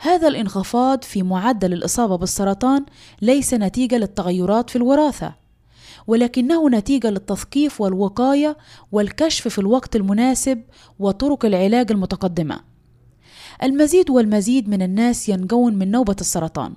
هذا 0.03 0.27
الانخفاض 0.27 1.03
في 1.03 1.24
معدل 1.24 1.74
الإصابة 1.74 2.15
بالسرطان 2.15 2.86
ليس 3.22 3.53
نتيجة 3.53 3.98
للتغيرات 3.98 4.70
في 4.70 4.75
الوراثة 4.75 5.34
ولكنه 6.08 6.70
نتيجة 6.70 7.10
للتثقيف 7.10 7.81
والوقاية 7.81 8.58
والكشف 8.91 9.48
في 9.48 9.60
الوقت 9.60 9.96
المناسب 9.96 10.62
وطرق 11.00 11.46
العلاج 11.46 11.91
المتقدمة. 11.91 12.60
المزيد 13.63 14.10
والمزيد 14.10 14.70
من 14.70 14.81
الناس 14.81 15.29
ينجون 15.29 15.75
من 15.75 15.91
نوبة 15.91 16.15
السرطان. 16.22 16.74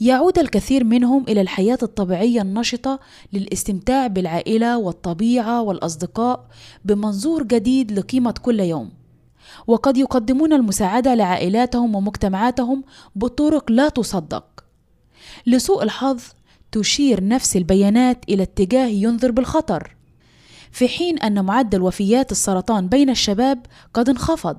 يعود 0.00 0.38
الكثير 0.38 0.84
منهم 0.84 1.24
إلى 1.28 1.40
الحياة 1.40 1.78
الطبيعية 1.82 2.42
النشطة 2.42 3.00
للاستمتاع 3.32 4.06
بالعائلة 4.06 4.78
والطبيعة 4.78 5.62
والأصدقاء 5.62 6.46
بمنظور 6.84 7.42
جديد 7.42 7.92
لقيمة 7.92 8.34
كل 8.42 8.60
يوم. 8.60 9.01
وقد 9.66 9.96
يقدمون 9.96 10.52
المساعدة 10.52 11.14
لعائلاتهم 11.14 11.94
ومجتمعاتهم 11.94 12.84
بطرق 13.16 13.72
لا 13.72 13.88
تصدق 13.88 14.64
لسوء 15.46 15.82
الحظ 15.82 16.22
تشير 16.72 17.28
نفس 17.28 17.56
البيانات 17.56 18.24
إلى 18.28 18.42
اتجاه 18.42 18.86
ينذر 18.86 19.30
بالخطر 19.30 19.96
في 20.70 20.88
حين 20.88 21.18
أن 21.18 21.44
معدل 21.44 21.82
وفيات 21.82 22.32
السرطان 22.32 22.88
بين 22.88 23.10
الشباب 23.10 23.66
قد 23.94 24.08
انخفض 24.08 24.56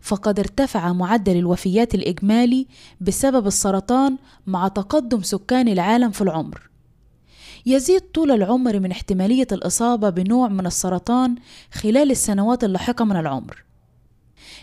فقد 0.00 0.38
ارتفع 0.38 0.92
معدل 0.92 1.36
الوفيات 1.36 1.94
الإجمالي 1.94 2.66
بسبب 3.00 3.46
السرطان 3.46 4.18
مع 4.46 4.68
تقدم 4.68 5.22
سكان 5.22 5.68
العالم 5.68 6.10
في 6.10 6.20
العمر. 6.20 6.70
يزيد 7.66 8.00
طول 8.00 8.30
العمر 8.30 8.80
من 8.80 8.90
احتمالية 8.90 9.46
الإصابة 9.52 10.10
بنوع 10.10 10.48
من 10.48 10.66
السرطان 10.66 11.36
خلال 11.72 12.10
السنوات 12.10 12.64
اللاحقة 12.64 13.04
من 13.04 13.16
العمر. 13.16 13.64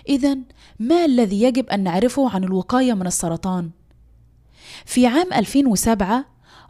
إذا 0.10 0.38
ما 0.80 1.06
الذي 1.06 1.42
يجب 1.42 1.70
أن 1.70 1.84
نعرفه 1.84 2.30
عن 2.30 2.44
الوقاية 2.44 2.94
من 2.94 3.08
السرطان؟ 3.08 3.70
في 4.86 5.08
عام 5.08 5.34
2007 5.34 6.26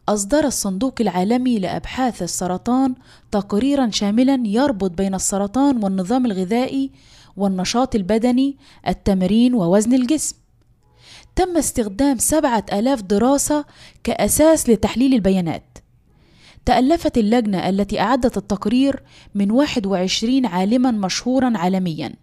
أصدر 0.10 0.46
الصندوق 0.46 0.94
العالمي 1.02 1.60
لأبحاث 1.60 2.24
السرطان 2.24 2.96
تقريرا 3.32 3.90
شاملا 3.90 4.44
يربط 4.46 4.92
بين 4.92 5.16
السرطان 5.16 5.84
والنظام 5.84 6.26
الغذائي 6.26 6.92
والنشاط 7.38 7.96
البدني 7.96 8.58
التمرين 8.88 9.54
ووزن 9.54 9.94
الجسم. 9.94 10.36
تم 11.36 11.58
استخدام 11.58 12.18
سبعة 12.18 12.66
آلاف 12.74 13.02
دراسة 13.02 13.66
كأساس 14.04 14.70
لتحليل 14.70 15.14
البيانات. 15.14 15.78
تألفت 16.66 17.18
اللجنة 17.18 17.70
التي 17.70 18.00
أعدت 18.00 18.38
التقرير 18.38 19.04
من 19.36 19.52
21 19.52 20.46
عالما 20.46 20.92
مشهورا 20.92 21.54
عالميا. 21.58 22.14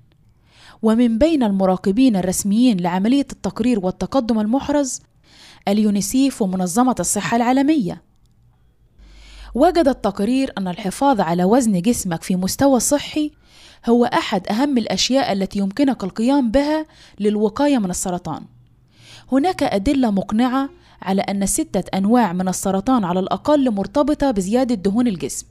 ومن 0.85 1.19
بين 1.19 1.43
المراقبين 1.43 2.17
الرسميين 2.17 2.81
لعملية 2.81 3.27
التقرير 3.33 3.79
والتقدم 3.87 4.41
المحرز 4.41 5.01
اليونيسيف 5.69 6.43
ومنظمة 6.43 6.95
الصحة 7.01 7.37
العالمية 7.37 8.03
وجد 9.55 9.89
التقرير 9.89 10.53
أن 10.59 10.69
الحفاظ 10.69 11.21
على 11.21 11.45
وزن 11.45 11.81
جسمك 11.81 12.23
في 12.23 12.37
مستوى 12.37 12.81
صحي 12.81 13.31
هو 13.89 14.05
أحد 14.05 14.49
أهم 14.49 14.79
الأشياء 14.79 15.33
التي 15.33 15.59
يمكنك 15.59 16.05
القيام 16.05 16.51
بها 16.51 16.87
للوقاية 17.21 17.79
من 17.79 17.91
السرطان. 17.91 18.45
هناك 19.33 19.63
أدلة 19.63 20.11
مقنعة 20.11 20.69
على 21.03 21.23
أن 21.23 21.47
ستة 21.47 21.99
أنواع 21.99 22.33
من 22.33 22.49
السرطان 22.49 23.05
على 23.05 23.21
الأقل 23.21 23.71
مرتبطة 23.71 24.31
بزيادة 24.31 24.75
دهون 24.75 25.09
الجسم، 25.09 25.47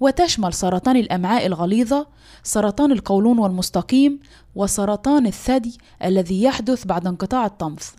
وتشمل 0.00 0.52
سرطان 0.52 0.96
الأمعاء 0.96 1.46
الغليظة، 1.46 2.06
سرطان 2.42 2.92
القولون 2.92 3.38
والمستقيم، 3.38 4.20
وسرطان 4.54 5.26
الثدي 5.26 5.78
الذي 6.04 6.42
يحدث 6.42 6.86
بعد 6.86 7.06
انقطاع 7.06 7.46
الطمث. 7.46 7.90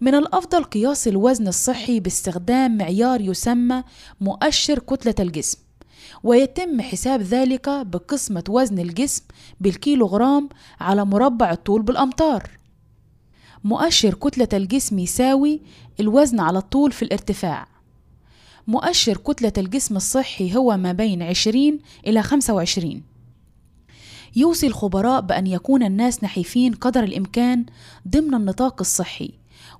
من 0.00 0.14
الأفضل 0.14 0.64
قياس 0.64 1.08
الوزن 1.08 1.48
الصحي 1.48 2.00
باستخدام 2.00 2.76
معيار 2.76 3.20
يسمى 3.20 3.82
مؤشر 4.20 4.78
كتلة 4.78 5.14
الجسم 5.20 5.58
ويتم 6.22 6.80
حساب 6.80 7.22
ذلك 7.22 7.68
بقسمة 7.68 8.44
وزن 8.48 8.78
الجسم 8.78 9.22
بالكيلوغرام 9.60 10.48
على 10.80 11.04
مربع 11.04 11.50
الطول 11.50 11.82
بالأمتار 11.82 12.50
مؤشر 13.64 14.14
كتلة 14.14 14.48
الجسم 14.52 14.98
يساوي 14.98 15.60
الوزن 16.00 16.40
على 16.40 16.58
الطول 16.58 16.92
في 16.92 17.02
الارتفاع 17.02 17.66
مؤشر 18.66 19.16
كتلة 19.16 19.52
الجسم 19.58 19.96
الصحي 19.96 20.56
هو 20.56 20.76
ما 20.76 20.92
بين 20.92 21.22
20 21.22 21.78
إلى 22.06 22.22
25 22.22 23.02
يوصي 24.36 24.66
الخبراء 24.66 25.20
بأن 25.20 25.46
يكون 25.46 25.82
الناس 25.82 26.24
نحيفين 26.24 26.74
قدر 26.74 27.04
الإمكان 27.04 27.66
ضمن 28.08 28.34
النطاق 28.34 28.76
الصحي 28.80 29.30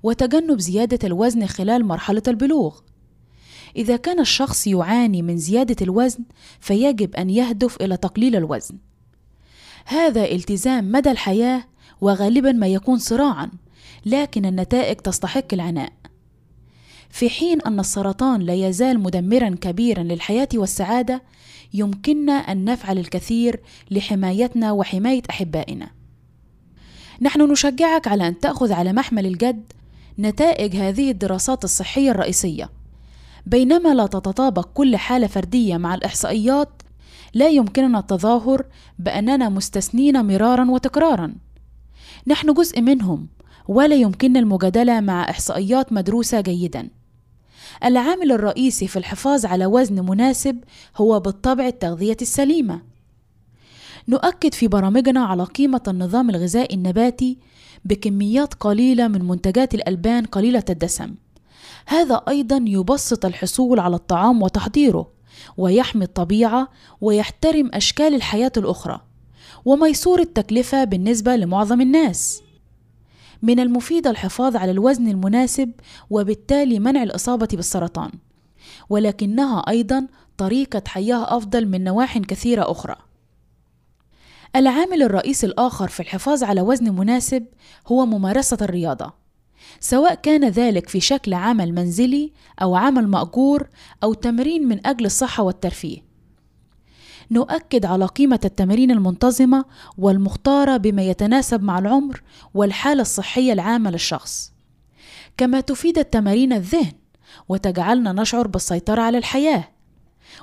وتجنب 0.03 0.59
زيادة 0.59 1.07
الوزن 1.07 1.45
خلال 1.45 1.85
مرحلة 1.85 2.23
البلوغ 2.27 2.79
إذا 3.75 3.95
كان 3.95 4.19
الشخص 4.19 4.67
يعاني 4.67 5.21
من 5.21 5.37
زيادة 5.37 5.75
الوزن 5.81 6.23
فيجب 6.59 7.15
أن 7.15 7.29
يهدف 7.29 7.81
إلى 7.81 7.97
تقليل 7.97 8.35
الوزن. 8.35 8.77
هذا 9.85 10.31
التزام 10.31 10.91
مدى 10.91 11.11
الحياة 11.11 11.63
وغالبا 12.01 12.51
ما 12.51 12.67
يكون 12.67 12.97
صراعا، 12.97 13.51
لكن 14.05 14.45
النتائج 14.45 14.95
تستحق 14.95 15.53
العناء. 15.53 15.93
في 17.11 17.29
حين 17.29 17.61
أن 17.61 17.79
السرطان 17.79 18.41
لا 18.41 18.53
يزال 18.53 18.99
مدمرا 18.99 19.49
كبيرا 19.61 20.03
للحياة 20.03 20.49
والسعادة، 20.55 21.23
يمكننا 21.73 22.33
أن 22.33 22.65
نفعل 22.65 22.97
الكثير 22.97 23.59
لحمايتنا 23.91 24.71
وحماية 24.71 25.21
أحبائنا. 25.29 25.89
نحن 27.21 27.51
نشجعك 27.51 28.07
على 28.07 28.27
أن 28.27 28.39
تأخذ 28.39 28.73
على 28.73 28.93
محمل 28.93 29.25
الجد 29.25 29.63
نتائج 30.19 30.75
هذه 30.75 31.11
الدراسات 31.11 31.63
الصحية 31.63 32.11
الرئيسية. 32.11 32.69
بينما 33.45 33.93
لا 33.93 34.07
تتطابق 34.07 34.67
كل 34.73 34.97
حالة 34.97 35.27
فردية 35.27 35.77
مع 35.77 35.95
الإحصائيات 35.95 36.81
لا 37.33 37.49
يمكننا 37.49 37.99
التظاهر 37.99 38.65
بأننا 38.99 39.49
مستثنين 39.49 40.25
مرارا 40.25 40.71
وتكرارا. 40.71 41.35
نحن 42.27 42.53
جزء 42.53 42.81
منهم 42.81 43.27
ولا 43.67 43.95
يمكننا 43.95 44.39
المجادلة 44.39 44.99
مع 44.99 45.29
إحصائيات 45.29 45.93
مدروسة 45.93 46.41
جيدا. 46.41 46.89
العامل 47.83 48.31
الرئيسي 48.31 48.87
في 48.87 48.99
الحفاظ 48.99 49.45
على 49.45 49.65
وزن 49.65 50.05
مناسب 50.05 50.63
هو 50.97 51.19
بالطبع 51.19 51.67
التغذية 51.67 52.17
السليمة. 52.21 52.81
نؤكد 54.07 54.53
في 54.53 54.67
برامجنا 54.67 55.25
على 55.25 55.43
قيمة 55.43 55.81
النظام 55.87 56.29
الغذائي 56.29 56.75
النباتي 56.75 57.37
بكميات 57.85 58.53
قليلة 58.53 59.07
من 59.07 59.27
منتجات 59.27 59.73
الألبان 59.75 60.25
قليلة 60.25 60.63
الدسم. 60.69 61.15
هذا 61.85 62.21
أيضا 62.27 62.65
يبسط 62.67 63.25
الحصول 63.25 63.79
على 63.79 63.95
الطعام 63.95 64.41
وتحضيره 64.41 65.11
ويحمي 65.57 66.05
الطبيعة 66.05 66.69
ويحترم 67.01 67.71
أشكال 67.73 68.15
الحياة 68.15 68.51
الأخرى 68.57 69.01
وميسور 69.65 70.19
التكلفة 70.19 70.83
بالنسبة 70.83 71.35
لمعظم 71.35 71.81
الناس. 71.81 72.41
من 73.41 73.59
المفيد 73.59 74.07
الحفاظ 74.07 74.55
على 74.55 74.71
الوزن 74.71 75.07
المناسب 75.07 75.71
وبالتالي 76.09 76.79
منع 76.79 77.03
الإصابة 77.03 77.47
بالسرطان. 77.53 78.11
ولكنها 78.89 79.59
أيضا 79.59 80.07
طريقة 80.37 80.83
حياة 80.87 81.37
أفضل 81.37 81.65
من 81.65 81.83
نواح 81.83 82.17
كثيرة 82.17 82.71
أخرى. 82.71 82.95
العامل 84.55 85.03
الرئيسي 85.03 85.47
الآخر 85.47 85.87
في 85.87 85.99
الحفاظ 85.99 86.43
على 86.43 86.61
وزن 86.61 86.95
مناسب 86.95 87.45
هو 87.87 88.05
ممارسة 88.05 88.57
الرياضة 88.61 89.13
سواء 89.79 90.15
كان 90.15 90.49
ذلك 90.49 90.89
في 90.89 90.99
شكل 90.99 91.33
عمل 91.33 91.73
منزلي 91.73 92.31
أو 92.61 92.75
عمل 92.75 93.07
مأجور 93.07 93.67
أو 94.03 94.13
تمرين 94.13 94.67
من 94.67 94.87
أجل 94.87 95.05
الصحة 95.05 95.43
والترفيه. 95.43 96.10
نؤكد 97.31 97.85
على 97.85 98.05
قيمة 98.05 98.39
التمارين 98.45 98.91
المنتظمة 98.91 99.65
والمختارة 99.97 100.77
بما 100.77 101.01
يتناسب 101.03 101.63
مع 101.63 101.79
العمر 101.79 102.21
والحالة 102.53 103.01
الصحية 103.01 103.53
العامة 103.53 103.91
للشخص. 103.91 104.53
كما 105.37 105.61
تفيد 105.61 105.97
التمارين 105.97 106.53
الذهن 106.53 106.93
وتجعلنا 107.49 108.13
نشعر 108.13 108.47
بالسيطرة 108.47 109.01
على 109.01 109.17
الحياة 109.17 109.67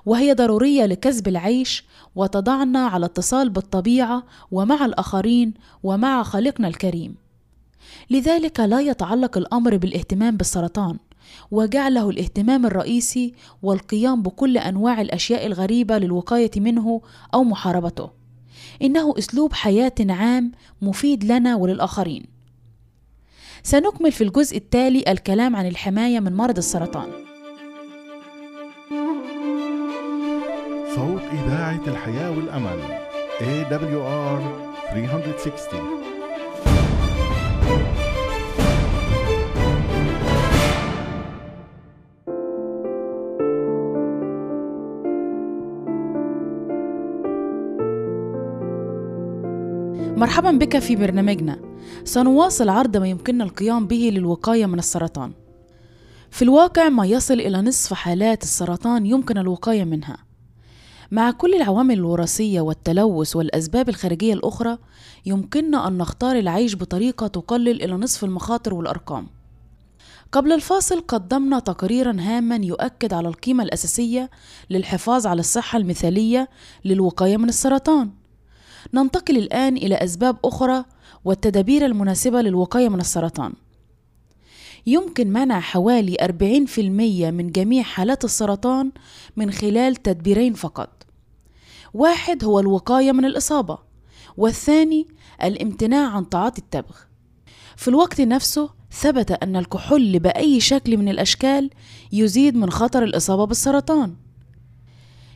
وهي 0.07 0.35
ضرورية 0.35 0.87
لكسب 0.87 1.29
العيش 1.29 1.85
وتضعنا 2.14 2.87
على 2.87 3.07
اتصال 3.07 3.51
بالطبيعة 3.51 4.22
ومع 4.51 4.85
الآخرين 4.85 5.55
ومع 5.83 6.22
خالقنا 6.22 6.68
الكريم. 6.68 7.14
لذلك 8.11 8.61
لا 8.61 8.81
يتعلق 8.81 9.38
الأمر 9.38 9.77
بالإهتمام 9.77 10.37
بالسرطان. 10.37 10.98
وجعله 11.51 12.11
الاهتمام 12.11 12.67
الرئيسي 12.67 13.35
والقيام 13.62 14.23
بكل 14.23 14.59
أنواع 14.59 15.01
الأشياء 15.01 15.47
الغريبة 15.47 15.99
للوقاية 15.99 16.51
منه 16.57 17.01
أو 17.35 17.45
محاربته. 17.45 18.11
إنه 18.83 19.14
أسلوب 19.19 19.53
حياة 19.53 19.93
عام 20.01 20.53
مفيد 20.83 21.25
لنا 21.25 21.57
وللآخرين. 21.57 22.25
سنكمل 23.62 24.12
في 24.12 24.25
الجزء 24.25 24.57
التالي 24.57 25.05
الكلام 25.09 25.57
عن 25.57 25.67
الحماية 25.67 26.21
من 26.21 26.37
مرض 26.37 26.57
السرطان. 26.57 27.09
صوت 30.95 31.23
إذاعة 31.33 31.83
الحياة 31.87 32.31
والأمل 32.31 32.79
AWR 33.41 34.43
360 34.91 36.08
مرحبا 50.19 50.51
بك 50.51 50.79
في 50.79 50.97
برنامجنا. 50.97 51.59
سنواصل 52.05 52.69
عرض 52.69 52.97
ما 52.97 53.09
يمكننا 53.09 53.45
القيام 53.45 53.87
به 53.87 54.11
للوقاية 54.13 54.67
من 54.67 54.79
السرطان. 54.79 55.33
في 56.31 56.43
الواقع 56.43 56.89
ما 56.89 57.07
يصل 57.07 57.35
إلى 57.35 57.63
نصف 57.63 57.95
حالات 57.95 58.43
السرطان 58.43 59.07
يمكن 59.07 59.39
الوقاية 59.39 59.85
منها. 59.85 60.17
مع 61.11 61.31
كل 61.31 61.55
العوامل 61.55 61.95
الوراثية 61.95 62.61
والتلوث 62.61 63.37
والأسباب 63.37 63.89
الخارجية 63.89 64.35
الأخرى 64.35 64.79
يمكننا 65.27 65.89
أن 65.89 65.99
نختار 65.99 66.39
العيش 66.39 66.77
بطريقة 66.77 67.27
تقلل 67.27 67.83
إلى 67.83 67.95
نصف 67.95 68.25
المخاطر 68.25 68.75
والأرقام. 68.75 69.27
قبل 70.33 70.53
الفاصل 70.53 71.01
قدمنا 71.01 71.59
تقريرا 71.59 72.17
هاما 72.21 72.57
يؤكد 72.57 73.13
على 73.15 73.29
القيمة 73.29 73.65
الأساسية 73.65 74.31
للحفاظ 74.71 75.27
على 75.27 75.41
الصحة 75.41 75.79
المثالية 75.79 76.49
للوقاية 76.85 77.37
من 77.37 77.49
السرطان. 77.49 78.11
ننتقل 78.95 79.37
الآن 79.38 79.77
إلى 79.77 79.95
أسباب 79.95 80.37
أخرى 80.45 80.85
والتدابير 81.25 81.87
المناسبة 81.87 82.41
للوقاية 82.41 82.88
من 82.88 83.01
السرطان. 83.01 83.53
يمكن 84.87 85.33
منع 85.33 85.61
حوالي 85.61 86.17
40% 86.21 87.31
من 87.31 87.53
جميع 87.53 87.83
حالات 87.83 88.25
السرطان 88.25 88.93
من 89.37 89.51
خلال 89.51 89.97
تدبيرين 89.97 90.55
فقط. 90.55 91.07
واحد 91.95 92.45
هو 92.45 92.61
الوقاية 92.61 93.12
من 93.12 93.25
الإصابة، 93.25 93.79
والثاني 94.37 95.07
الامتناع 95.43 96.11
عن 96.11 96.29
تعاطي 96.29 96.61
التبغ. 96.61 96.97
في 97.77 97.88
الوقت 97.88 98.21
نفسه 98.21 98.71
ثبت 98.93 99.31
أن 99.31 99.57
الكحول 99.57 100.19
بأي 100.19 100.61
شكل 100.61 100.97
من 100.97 101.09
الأشكال 101.09 101.71
يزيد 102.12 102.57
من 102.57 102.71
خطر 102.71 103.05
الإصابة 103.05 103.45
بالسرطان. 103.45 104.14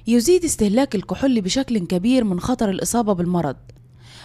يزيد 0.07 0.45
استهلاك 0.45 0.95
الكحول 0.95 1.41
بشكل 1.41 1.79
كبير 1.79 2.25
من 2.25 2.41
خطر 2.41 2.71
الإصابة 2.71 3.13
بالمرض 3.13 3.57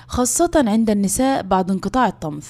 خاصة 0.07 0.51
عند 0.55 0.89
النساء 0.89 1.41
بعد 1.41 1.71
انقطاع 1.71 2.07
الطمث. 2.07 2.47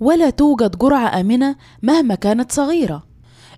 ولا 0.00 0.30
توجد 0.30 0.78
جرعة 0.78 1.20
آمنة 1.20 1.56
مهما 1.82 2.14
كانت 2.14 2.52
صغيرة. 2.52 3.02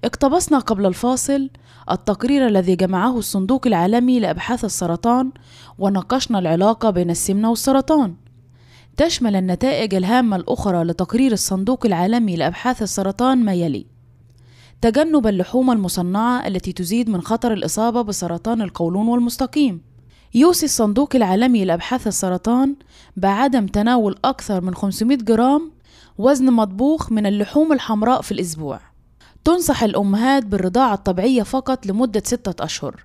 اقتبسنا 0.05 0.59
قبل 0.59 0.87
الفاصل 0.87 1.50
التقرير 1.90 2.46
الذي 2.46 2.77
جمعه 2.77 3.18
الصندوق 3.18 3.66
العالمي 3.66 4.20
لأبحاث 4.20 4.64
السرطان 4.64 5.33
وناقشنا 5.79 6.38
العلاقة 6.38 6.90
بين 6.90 7.11
السمنة 7.11 7.50
والسرطان. 7.50 8.14
تشمل 8.96 9.37
النتائج 9.37 9.94
الهامة 9.94 10.37
الأخرى 10.37 10.85
لتقرير 10.85 11.33
الصندوق 11.33 11.87
العالمي 11.87 12.37
لأبحاث 12.37 12.83
السرطان 12.83 13.44
ما 13.44 13.55
يلي. 13.55 13.94
تجنب 14.85 15.27
اللحوم 15.27 15.70
المصنعة 15.70 16.47
التي 16.47 16.73
تزيد 16.73 17.11
من 17.11 17.23
خطر 17.23 17.53
الإصابة 17.53 18.03
بسرطان 18.03 18.62
القولون 18.62 19.09
والمستقيم. 19.09 19.83
يوصي 20.35 20.64
الصندوق 20.64 21.16
العالمي 21.16 21.64
لأبحاث 21.64 22.07
السرطان 22.07 22.77
بعدم 23.16 23.66
تناول 23.66 24.16
أكثر 24.25 24.61
من 24.61 24.75
500 24.75 25.16
جرام 25.16 25.73
وزن 26.18 26.53
مطبوخ 26.53 27.12
من 27.12 27.27
اللحوم 27.27 27.73
الحمراء 27.73 28.20
في 28.20 28.33
الأسبوع. 28.33 28.81
تنصح 29.44 29.83
الأمهات 29.83 30.47
بالرضاعة 30.47 30.94
الطبيعية 30.94 31.42
فقط 31.42 31.87
لمدة 31.87 32.23
ستة 32.25 32.64
أشهر. 32.64 33.05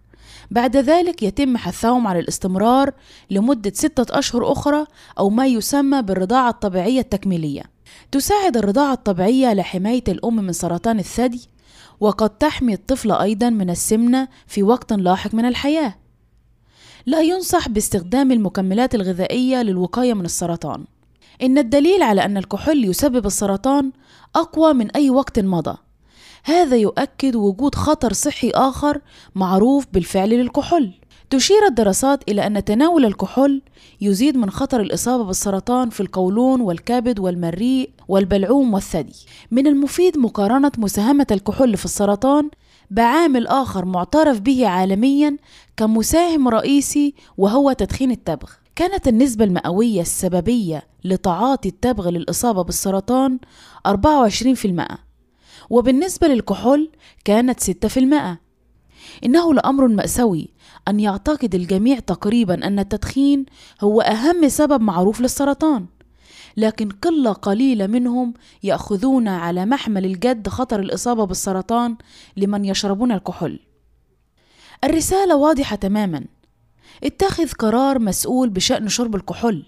بعد 0.51 0.77
ذلك 0.77 1.23
يتم 1.23 1.57
حثهم 1.57 2.07
على 2.07 2.19
الاستمرار 2.19 2.91
لمدة 3.29 3.71
ستة 3.75 4.19
أشهر 4.19 4.51
أخرى 4.51 4.85
أو 5.19 5.29
ما 5.29 5.45
يسمى 5.47 6.01
بالرضاعة 6.01 6.49
الطبيعية 6.49 6.99
التكميلية. 6.99 7.63
تساعد 8.11 8.57
الرضاعة 8.57 8.93
الطبيعية 8.93 9.53
لحماية 9.53 10.03
الأم 10.07 10.35
من 10.35 10.53
سرطان 10.53 10.99
الثدي 10.99 11.49
وقد 11.99 12.29
تحمي 12.29 12.73
الطفل 12.73 13.11
أيضا 13.11 13.49
من 13.49 13.69
السمنة 13.69 14.27
في 14.47 14.63
وقت 14.63 14.93
لاحق 14.93 15.33
من 15.33 15.45
الحياة. 15.45 15.95
لا 17.05 17.21
ينصح 17.21 17.69
باستخدام 17.69 18.31
المكملات 18.31 18.95
الغذائية 18.95 19.61
للوقاية 19.61 20.13
من 20.13 20.25
السرطان. 20.25 20.85
إن 21.41 21.57
الدليل 21.57 22.01
على 22.01 22.25
أن 22.25 22.37
الكحول 22.37 22.85
يسبب 22.85 23.25
السرطان 23.25 23.91
أقوى 24.35 24.73
من 24.73 24.91
أي 24.91 25.09
وقت 25.09 25.39
مضى. 25.39 25.77
هذا 26.43 26.75
يؤكد 26.75 27.35
وجود 27.35 27.75
خطر 27.75 28.13
صحي 28.13 28.49
آخر 28.49 29.01
معروف 29.35 29.85
بالفعل 29.93 30.29
للكحول. 30.29 30.98
تشير 31.29 31.65
الدراسات 31.65 32.29
إلى 32.29 32.47
أن 32.47 32.63
تناول 32.63 33.05
الكحول 33.05 33.61
يزيد 34.01 34.37
من 34.37 34.49
خطر 34.49 34.81
الإصابة 34.81 35.23
بالسرطان 35.23 35.89
في 35.89 35.99
القولون 35.99 36.61
والكبد 36.61 37.19
والمريء 37.19 37.89
والبلعوم 38.07 38.73
والثدي. 38.73 39.15
من 39.51 39.67
المفيد 39.67 40.17
مقارنة 40.17 40.71
مساهمة 40.77 41.27
الكحول 41.31 41.77
في 41.77 41.85
السرطان 41.85 42.49
بعامل 42.91 43.47
آخر 43.47 43.85
معترف 43.85 44.39
به 44.39 44.67
عالميا 44.67 45.37
كمساهم 45.77 46.47
رئيسي 46.47 47.13
وهو 47.37 47.71
تدخين 47.71 48.11
التبغ. 48.11 48.49
كانت 48.75 49.07
النسبة 49.07 49.45
المئوية 49.45 50.01
السببية 50.01 50.83
لتعاطي 51.03 51.69
التبغ 51.69 52.09
للإصابة 52.09 52.61
بالسرطان 52.61 53.39
24% 53.87 54.97
وبالنسبة 55.69 56.27
للكحول 56.27 56.89
كانت 57.25 57.59
6% 57.59 58.39
إنه 59.25 59.53
لأمر 59.53 59.87
مأساوي 59.87 60.49
أن 60.87 60.99
يعتقد 60.99 61.55
الجميع 61.55 61.99
تقريبا 61.99 62.67
أن 62.67 62.79
التدخين 62.79 63.45
هو 63.81 64.01
أهم 64.01 64.49
سبب 64.49 64.81
معروف 64.81 65.21
للسرطان 65.21 65.85
لكن 66.57 66.89
قلة 66.89 67.33
قليلة 67.33 67.87
منهم 67.87 68.33
يأخذون 68.63 69.27
على 69.27 69.65
محمل 69.65 70.05
الجد 70.05 70.49
خطر 70.49 70.79
الإصابة 70.79 71.25
بالسرطان 71.25 71.95
لمن 72.37 72.65
يشربون 72.65 73.11
الكحول. 73.11 73.59
الرسالة 74.83 75.35
واضحة 75.35 75.75
تماما. 75.75 76.25
اتخذ 77.03 77.51
قرار 77.51 77.99
مسؤول 77.99 78.49
بشأن 78.49 78.87
شرب 78.87 79.15
الكحول. 79.15 79.65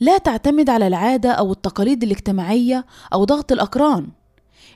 لا 0.00 0.18
تعتمد 0.18 0.70
على 0.70 0.86
العادة 0.86 1.30
أو 1.32 1.52
التقاليد 1.52 2.02
الاجتماعية 2.02 2.86
أو 3.12 3.24
ضغط 3.24 3.52
الأقران. 3.52 4.08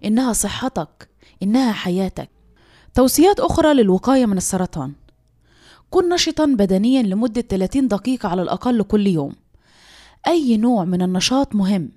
إنها 0.05 0.33
صحتك 0.33 1.09
إنها 1.43 1.73
حياتك. 1.73 2.31
توصيات 2.95 3.41
أخرى 3.41 3.75
للوقاية 3.75 4.27
من 4.27 4.37
السرطان. 4.37 4.93
كن 5.91 6.09
نشطا 6.09 6.47
بدنيا 6.47 7.03
لمدة 7.03 7.41
30 7.41 7.89
دقيقة 7.89 8.29
على 8.29 8.43
الأقل 8.43 8.83
كل 8.83 9.07
يوم. 9.07 9.33
أي 10.27 10.57
نوع 10.57 10.85
من 10.85 11.03
النشاط 11.03 11.55
مهم. 11.55 11.91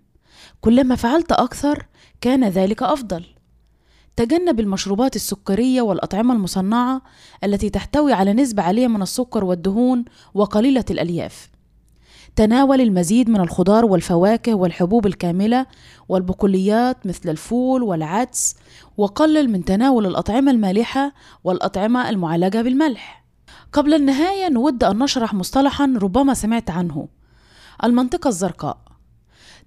كلما 0.62 0.96
فعلت 0.96 1.32
أكثر 1.32 1.86
كان 2.22 2.50
ذلك 2.50 2.84
أفضل. 2.84 3.26
تجنب 4.16 4.60
المشروبات 4.60 5.16
السكرية 5.16 5.82
والأطعمة 5.82 6.34
المصنعة 6.34 7.02
التي 7.44 7.70
تحتوي 7.70 8.14
على 8.14 8.34
نسبة 8.34 8.64
عالية 8.64 8.88
من 8.88 9.02
السكر 9.02 9.44
والدهون 9.44 10.06
وقليلة 10.34 10.86
الألياف. 10.90 11.50
تناول 12.36 12.82
المزيد 12.82 13.30
من 13.30 13.40
الخضار 13.40 13.86
والفواكه 13.86 14.54
والحبوب 14.54 15.06
الكاملة 15.08 15.66
والبقوليات 16.10 17.08
مثل 17.08 17.30
الفول 17.30 17.84
والعدس 17.84 18.56
وقلل 18.98 19.50
من 19.50 19.66
تناول 19.66 20.06
الأطعمة 20.06 20.52
المالحة 20.52 21.14
والأطعمة 21.44 22.10
المعالجة 22.10 22.62
بالملح. 22.62 23.23
قبل 23.74 23.94
النهاية 23.94 24.50
نود 24.50 24.84
أن 24.84 25.00
نشرح 25.00 25.34
مصطلحا 25.34 25.94
ربما 26.02 26.34
سمعت 26.34 26.70
عنه. 26.70 27.08
المنطقة 27.84 28.28
الزرقاء. 28.28 28.78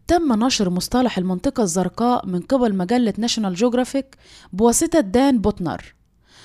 تم 0.07 0.45
نشر 0.45 0.71
مصطلح 0.71 1.19
المنطقة 1.19 1.63
الزرقاء 1.63 2.27
من 2.27 2.41
قبل 2.41 2.77
مجلة 2.77 3.15
ناشونال 3.19 3.55
جوغرافيك 3.55 4.17
بواسطة 4.53 5.01
دان 5.01 5.39
بوتنر. 5.39 5.95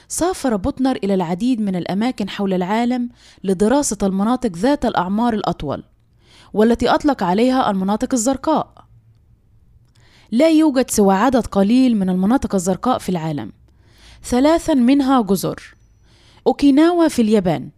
سافر 0.08 0.56
بوتنر 0.56 0.96
إلى 0.96 1.14
العديد 1.14 1.62
من 1.62 1.76
الأماكن 1.76 2.30
حول 2.30 2.54
العالم 2.54 3.10
لدراسة 3.44 3.98
المناطق 4.04 4.52
ذات 4.52 4.86
الأعمار 4.86 5.34
الأطول 5.34 5.84
والتي 6.54 6.90
أطلق 6.90 7.24
عليها 7.24 7.72
المناطق 7.72 8.14
الزرقاء. 8.14 8.86
لا 10.32 10.50
يوجد 10.50 10.90
سوى 10.90 11.16
عدد 11.16 11.48
قليل 11.48 11.98
من 11.98 12.10
المناطق 12.10 12.56
الزرقاء 12.56 12.98
في 12.98 13.10
العالم. 13.10 13.52
ثلاثا 14.24 14.74
منها 14.74 15.22
جزر. 15.22 15.76
أوكيناوا 16.48 17.08
في 17.08 17.22
اليابان 17.22 17.70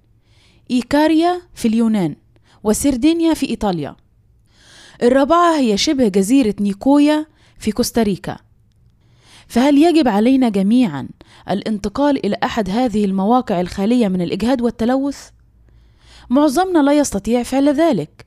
إيكاريا 0.72 1.42
في 1.54 1.68
اليونان 1.68 2.16
وسردينيا 2.64 3.34
في 3.34 3.50
إيطاليا. 3.50 3.96
الرابعة 5.04 5.58
هي 5.58 5.78
شبه 5.78 6.08
جزيرة 6.08 6.56
نيكويا 6.60 7.26
في 7.60 7.72
كوستاريكا. 7.72 8.38
فهل 9.48 9.78
يجب 9.78 10.08
علينا 10.08 10.50
جميعا 10.50 11.08
الانتقال 11.50 12.26
إلى 12.26 12.38
أحد 12.44 12.70
هذه 12.70 13.06
المواقع 13.06 13.62
الخالية 13.62 14.08
من 14.08 14.22
الإجهاد 14.22 14.62
والتلوث؟ 14.62 15.30
معظمنا 16.30 16.80
لا 16.80 16.94
يستطيع 16.94 17.44
فعل 17.44 17.70
ذلك 17.70 18.26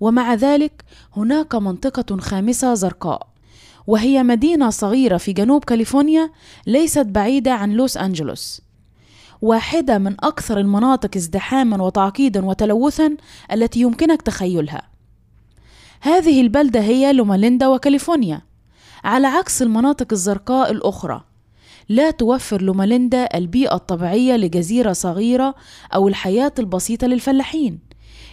ومع 0.00 0.34
ذلك 0.34 0.84
هناك 1.16 1.54
منطقة 1.54 2.16
خامسة 2.16 2.74
زرقاء 2.74 3.28
وهي 3.86 4.22
مدينة 4.22 4.70
صغيرة 4.70 5.16
في 5.16 5.32
جنوب 5.32 5.64
كاليفورنيا 5.64 6.30
ليست 6.66 7.06
بعيدة 7.06 7.52
عن 7.52 7.72
لوس 7.72 7.96
أنجلوس. 7.96 8.67
واحدة 9.42 9.98
من 9.98 10.14
أكثر 10.20 10.58
المناطق 10.58 11.10
ازدحاما 11.16 11.82
وتعقيدا 11.82 12.44
وتلوثا 12.44 13.16
التي 13.52 13.80
يمكنك 13.80 14.22
تخيلها. 14.22 14.82
هذه 16.00 16.40
البلدة 16.40 16.80
هي 16.80 17.12
لوماليندا 17.12 17.68
وكاليفورنيا. 17.68 18.42
على 19.04 19.26
عكس 19.26 19.62
المناطق 19.62 20.06
الزرقاء 20.12 20.70
الأخرى 20.70 21.24
لا 21.88 22.10
توفر 22.10 22.62
لوماليندا 22.62 23.28
البيئة 23.34 23.74
الطبيعية 23.74 24.36
لجزيرة 24.36 24.92
صغيرة 24.92 25.54
أو 25.94 26.08
الحياة 26.08 26.52
البسيطة 26.58 27.06
للفلاحين. 27.06 27.78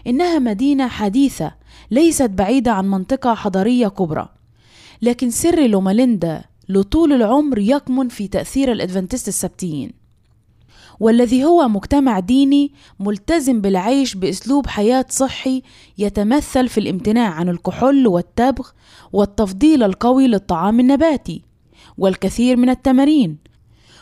إنها 0.08 0.39
مدينة 0.39 0.88
حديثة 0.88 1.52
ليست 1.91 2.30
بعيدة 2.30 2.72
عن 2.72 2.88
منطقة 2.91 3.34
حضارية 3.34 3.88
كبرى. 3.88 4.30
لكن 5.02 5.30
سر 5.30 5.68
لوماليندا 5.68 6.44
لطول 6.70 7.13
العمر 7.13 7.60
يكمن 7.60 8.10
في 8.10 8.28
تأثير 8.28 8.72
الأدفنتست 8.72 9.28
السبتيين. 9.28 10.05
والذي 10.99 11.45
هو 11.45 11.67
مجتمع 11.67 12.19
ديني 12.19 12.71
ملتزم 12.99 13.62
بالعيش 13.62 14.15
بأسلوب 14.15 14.67
حياة 14.67 15.05
صحي 15.10 15.62
يتمثل 15.97 16.67
في 16.67 16.79
الامتناع 16.79 17.29
عن 17.29 17.49
الكحول 17.49 18.08
والتبغ 18.08 18.69
والتفضيل 19.13 19.84
القوي 19.84 20.27
للطعام 20.27 20.79
النباتي 20.79 21.41
والكثير 21.97 22.58
من 22.58 22.69
التمارين. 22.69 23.38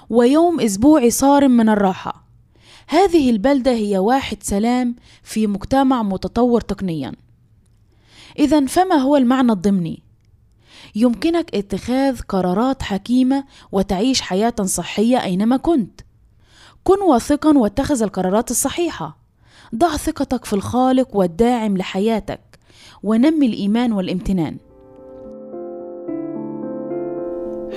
ويوم 0.10 0.60
اسبوعي 0.60 1.10
صارم 1.10 1.52
من 1.52 1.70
الراحة. 1.70 2.28
هذه 2.88 3.30
البلدة 3.30 3.72
هي 3.72 3.98
واحد 3.98 4.44
سلام 4.44 4.96
في 5.24 5.48
مجتمع 5.48 6.04
متطور 6.04 6.62
تقنيا. 6.62 7.12
اذا 8.40 8.66
فما 8.66 8.96
هو 8.96 9.16
المعنى 9.16 9.52
الضمني؟ 9.52 10.04
يمكنك 10.96 11.56
اتخاذ 11.56 12.20
قرارات 12.22 12.84
حكيمة 12.84 13.44
وتعيش 13.72 14.22
حياة 14.22 14.56
صحية 14.62 15.24
أينما 15.24 15.58
كنت. 15.58 16.02
كن 16.84 17.02
واثقا 17.02 17.58
واتخذ 17.58 18.04
القرارات 18.04 18.52
الصحيحة. 18.52 19.18
ضع 19.76 19.98
ثقتك 19.98 20.46
في 20.46 20.54
الخالق 20.54 21.16
والداعم 21.16 21.78
لحياتك 21.78 22.40
ونمي 23.04 23.46
الإيمان 23.46 23.92
والامتنان. 23.92 24.58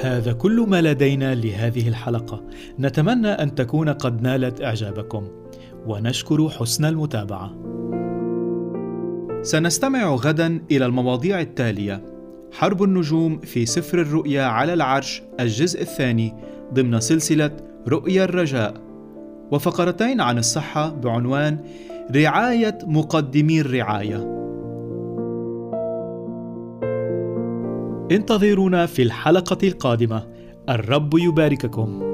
هذا 0.03 0.33
كل 0.33 0.67
ما 0.69 0.83
لدينا 0.83 1.35
لهذه 1.35 1.89
الحلقة. 1.89 2.43
نتمنى 2.79 3.29
أن 3.29 3.55
تكون 3.55 3.89
قد 3.89 4.23
نالت 4.23 4.63
إعجابكم. 4.63 5.29
ونشكر 5.87 6.49
حسن 6.49 6.85
المتابعة. 6.85 7.55
سنستمع 9.43 10.15
غدا 10.15 10.61
إلى 10.71 10.87
المواضيع 10.87 11.41
التالية. 11.41 12.05
حرب 12.53 12.83
النجوم 12.83 13.39
في 13.39 13.67
سفر 13.67 14.01
الرؤيا 14.01 14.43
على 14.43 14.75
العرش 14.75 15.23
الجزء 15.41 15.81
الثاني 15.83 16.35
ضمن 16.75 17.01
سلسلة 17.01 17.57
رؤيا 17.89 18.25
الرجاء. 18.25 18.86
وفقرتين 19.53 20.21
عن 20.21 20.39
الصحة 20.39 20.91
بعنوان 20.91 21.59
رعاية 22.17 22.79
مقدمي 22.87 23.61
الرعاية. 23.61 24.17
انتظرونا 28.11 28.87
في 28.87 29.03
الحلقة 29.03 29.69
القادمة. 29.69 30.23
الرب 30.69 31.19
يبارككم. 31.19 32.06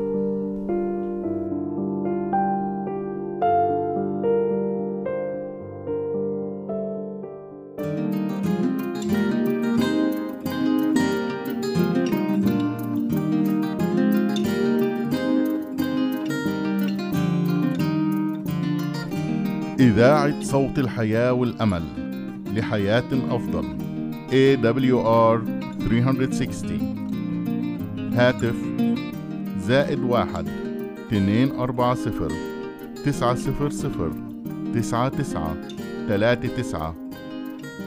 إذاعة 20.02 20.42
صوت 20.42 20.78
الحياة 20.78 21.32
والأمل 21.32 21.82
لحياة 22.56 23.04
أفضل 23.30 23.64
AWR 24.30 25.40
360 25.88 28.12
هاتف 28.14 28.54
زائد 29.58 29.98
واحد 29.98 30.48
اثنين 31.06 31.50
أربعة 31.50 31.94
صفر 31.94 32.32
تسعة 33.04 33.34
صفر 33.34 33.70
صفر 33.70 34.12
تسعة 34.74 35.08
تسعة 35.08 35.56
ثلاثة 36.08 36.56
تسعة. 36.56 36.94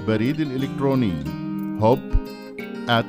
بريد 0.08 0.40
الإلكتروني 0.40 1.14
hub 1.82 2.00
at 2.88 3.06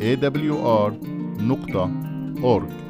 awr 0.00 0.92
نقطة 1.40 1.90
org. 2.42 2.87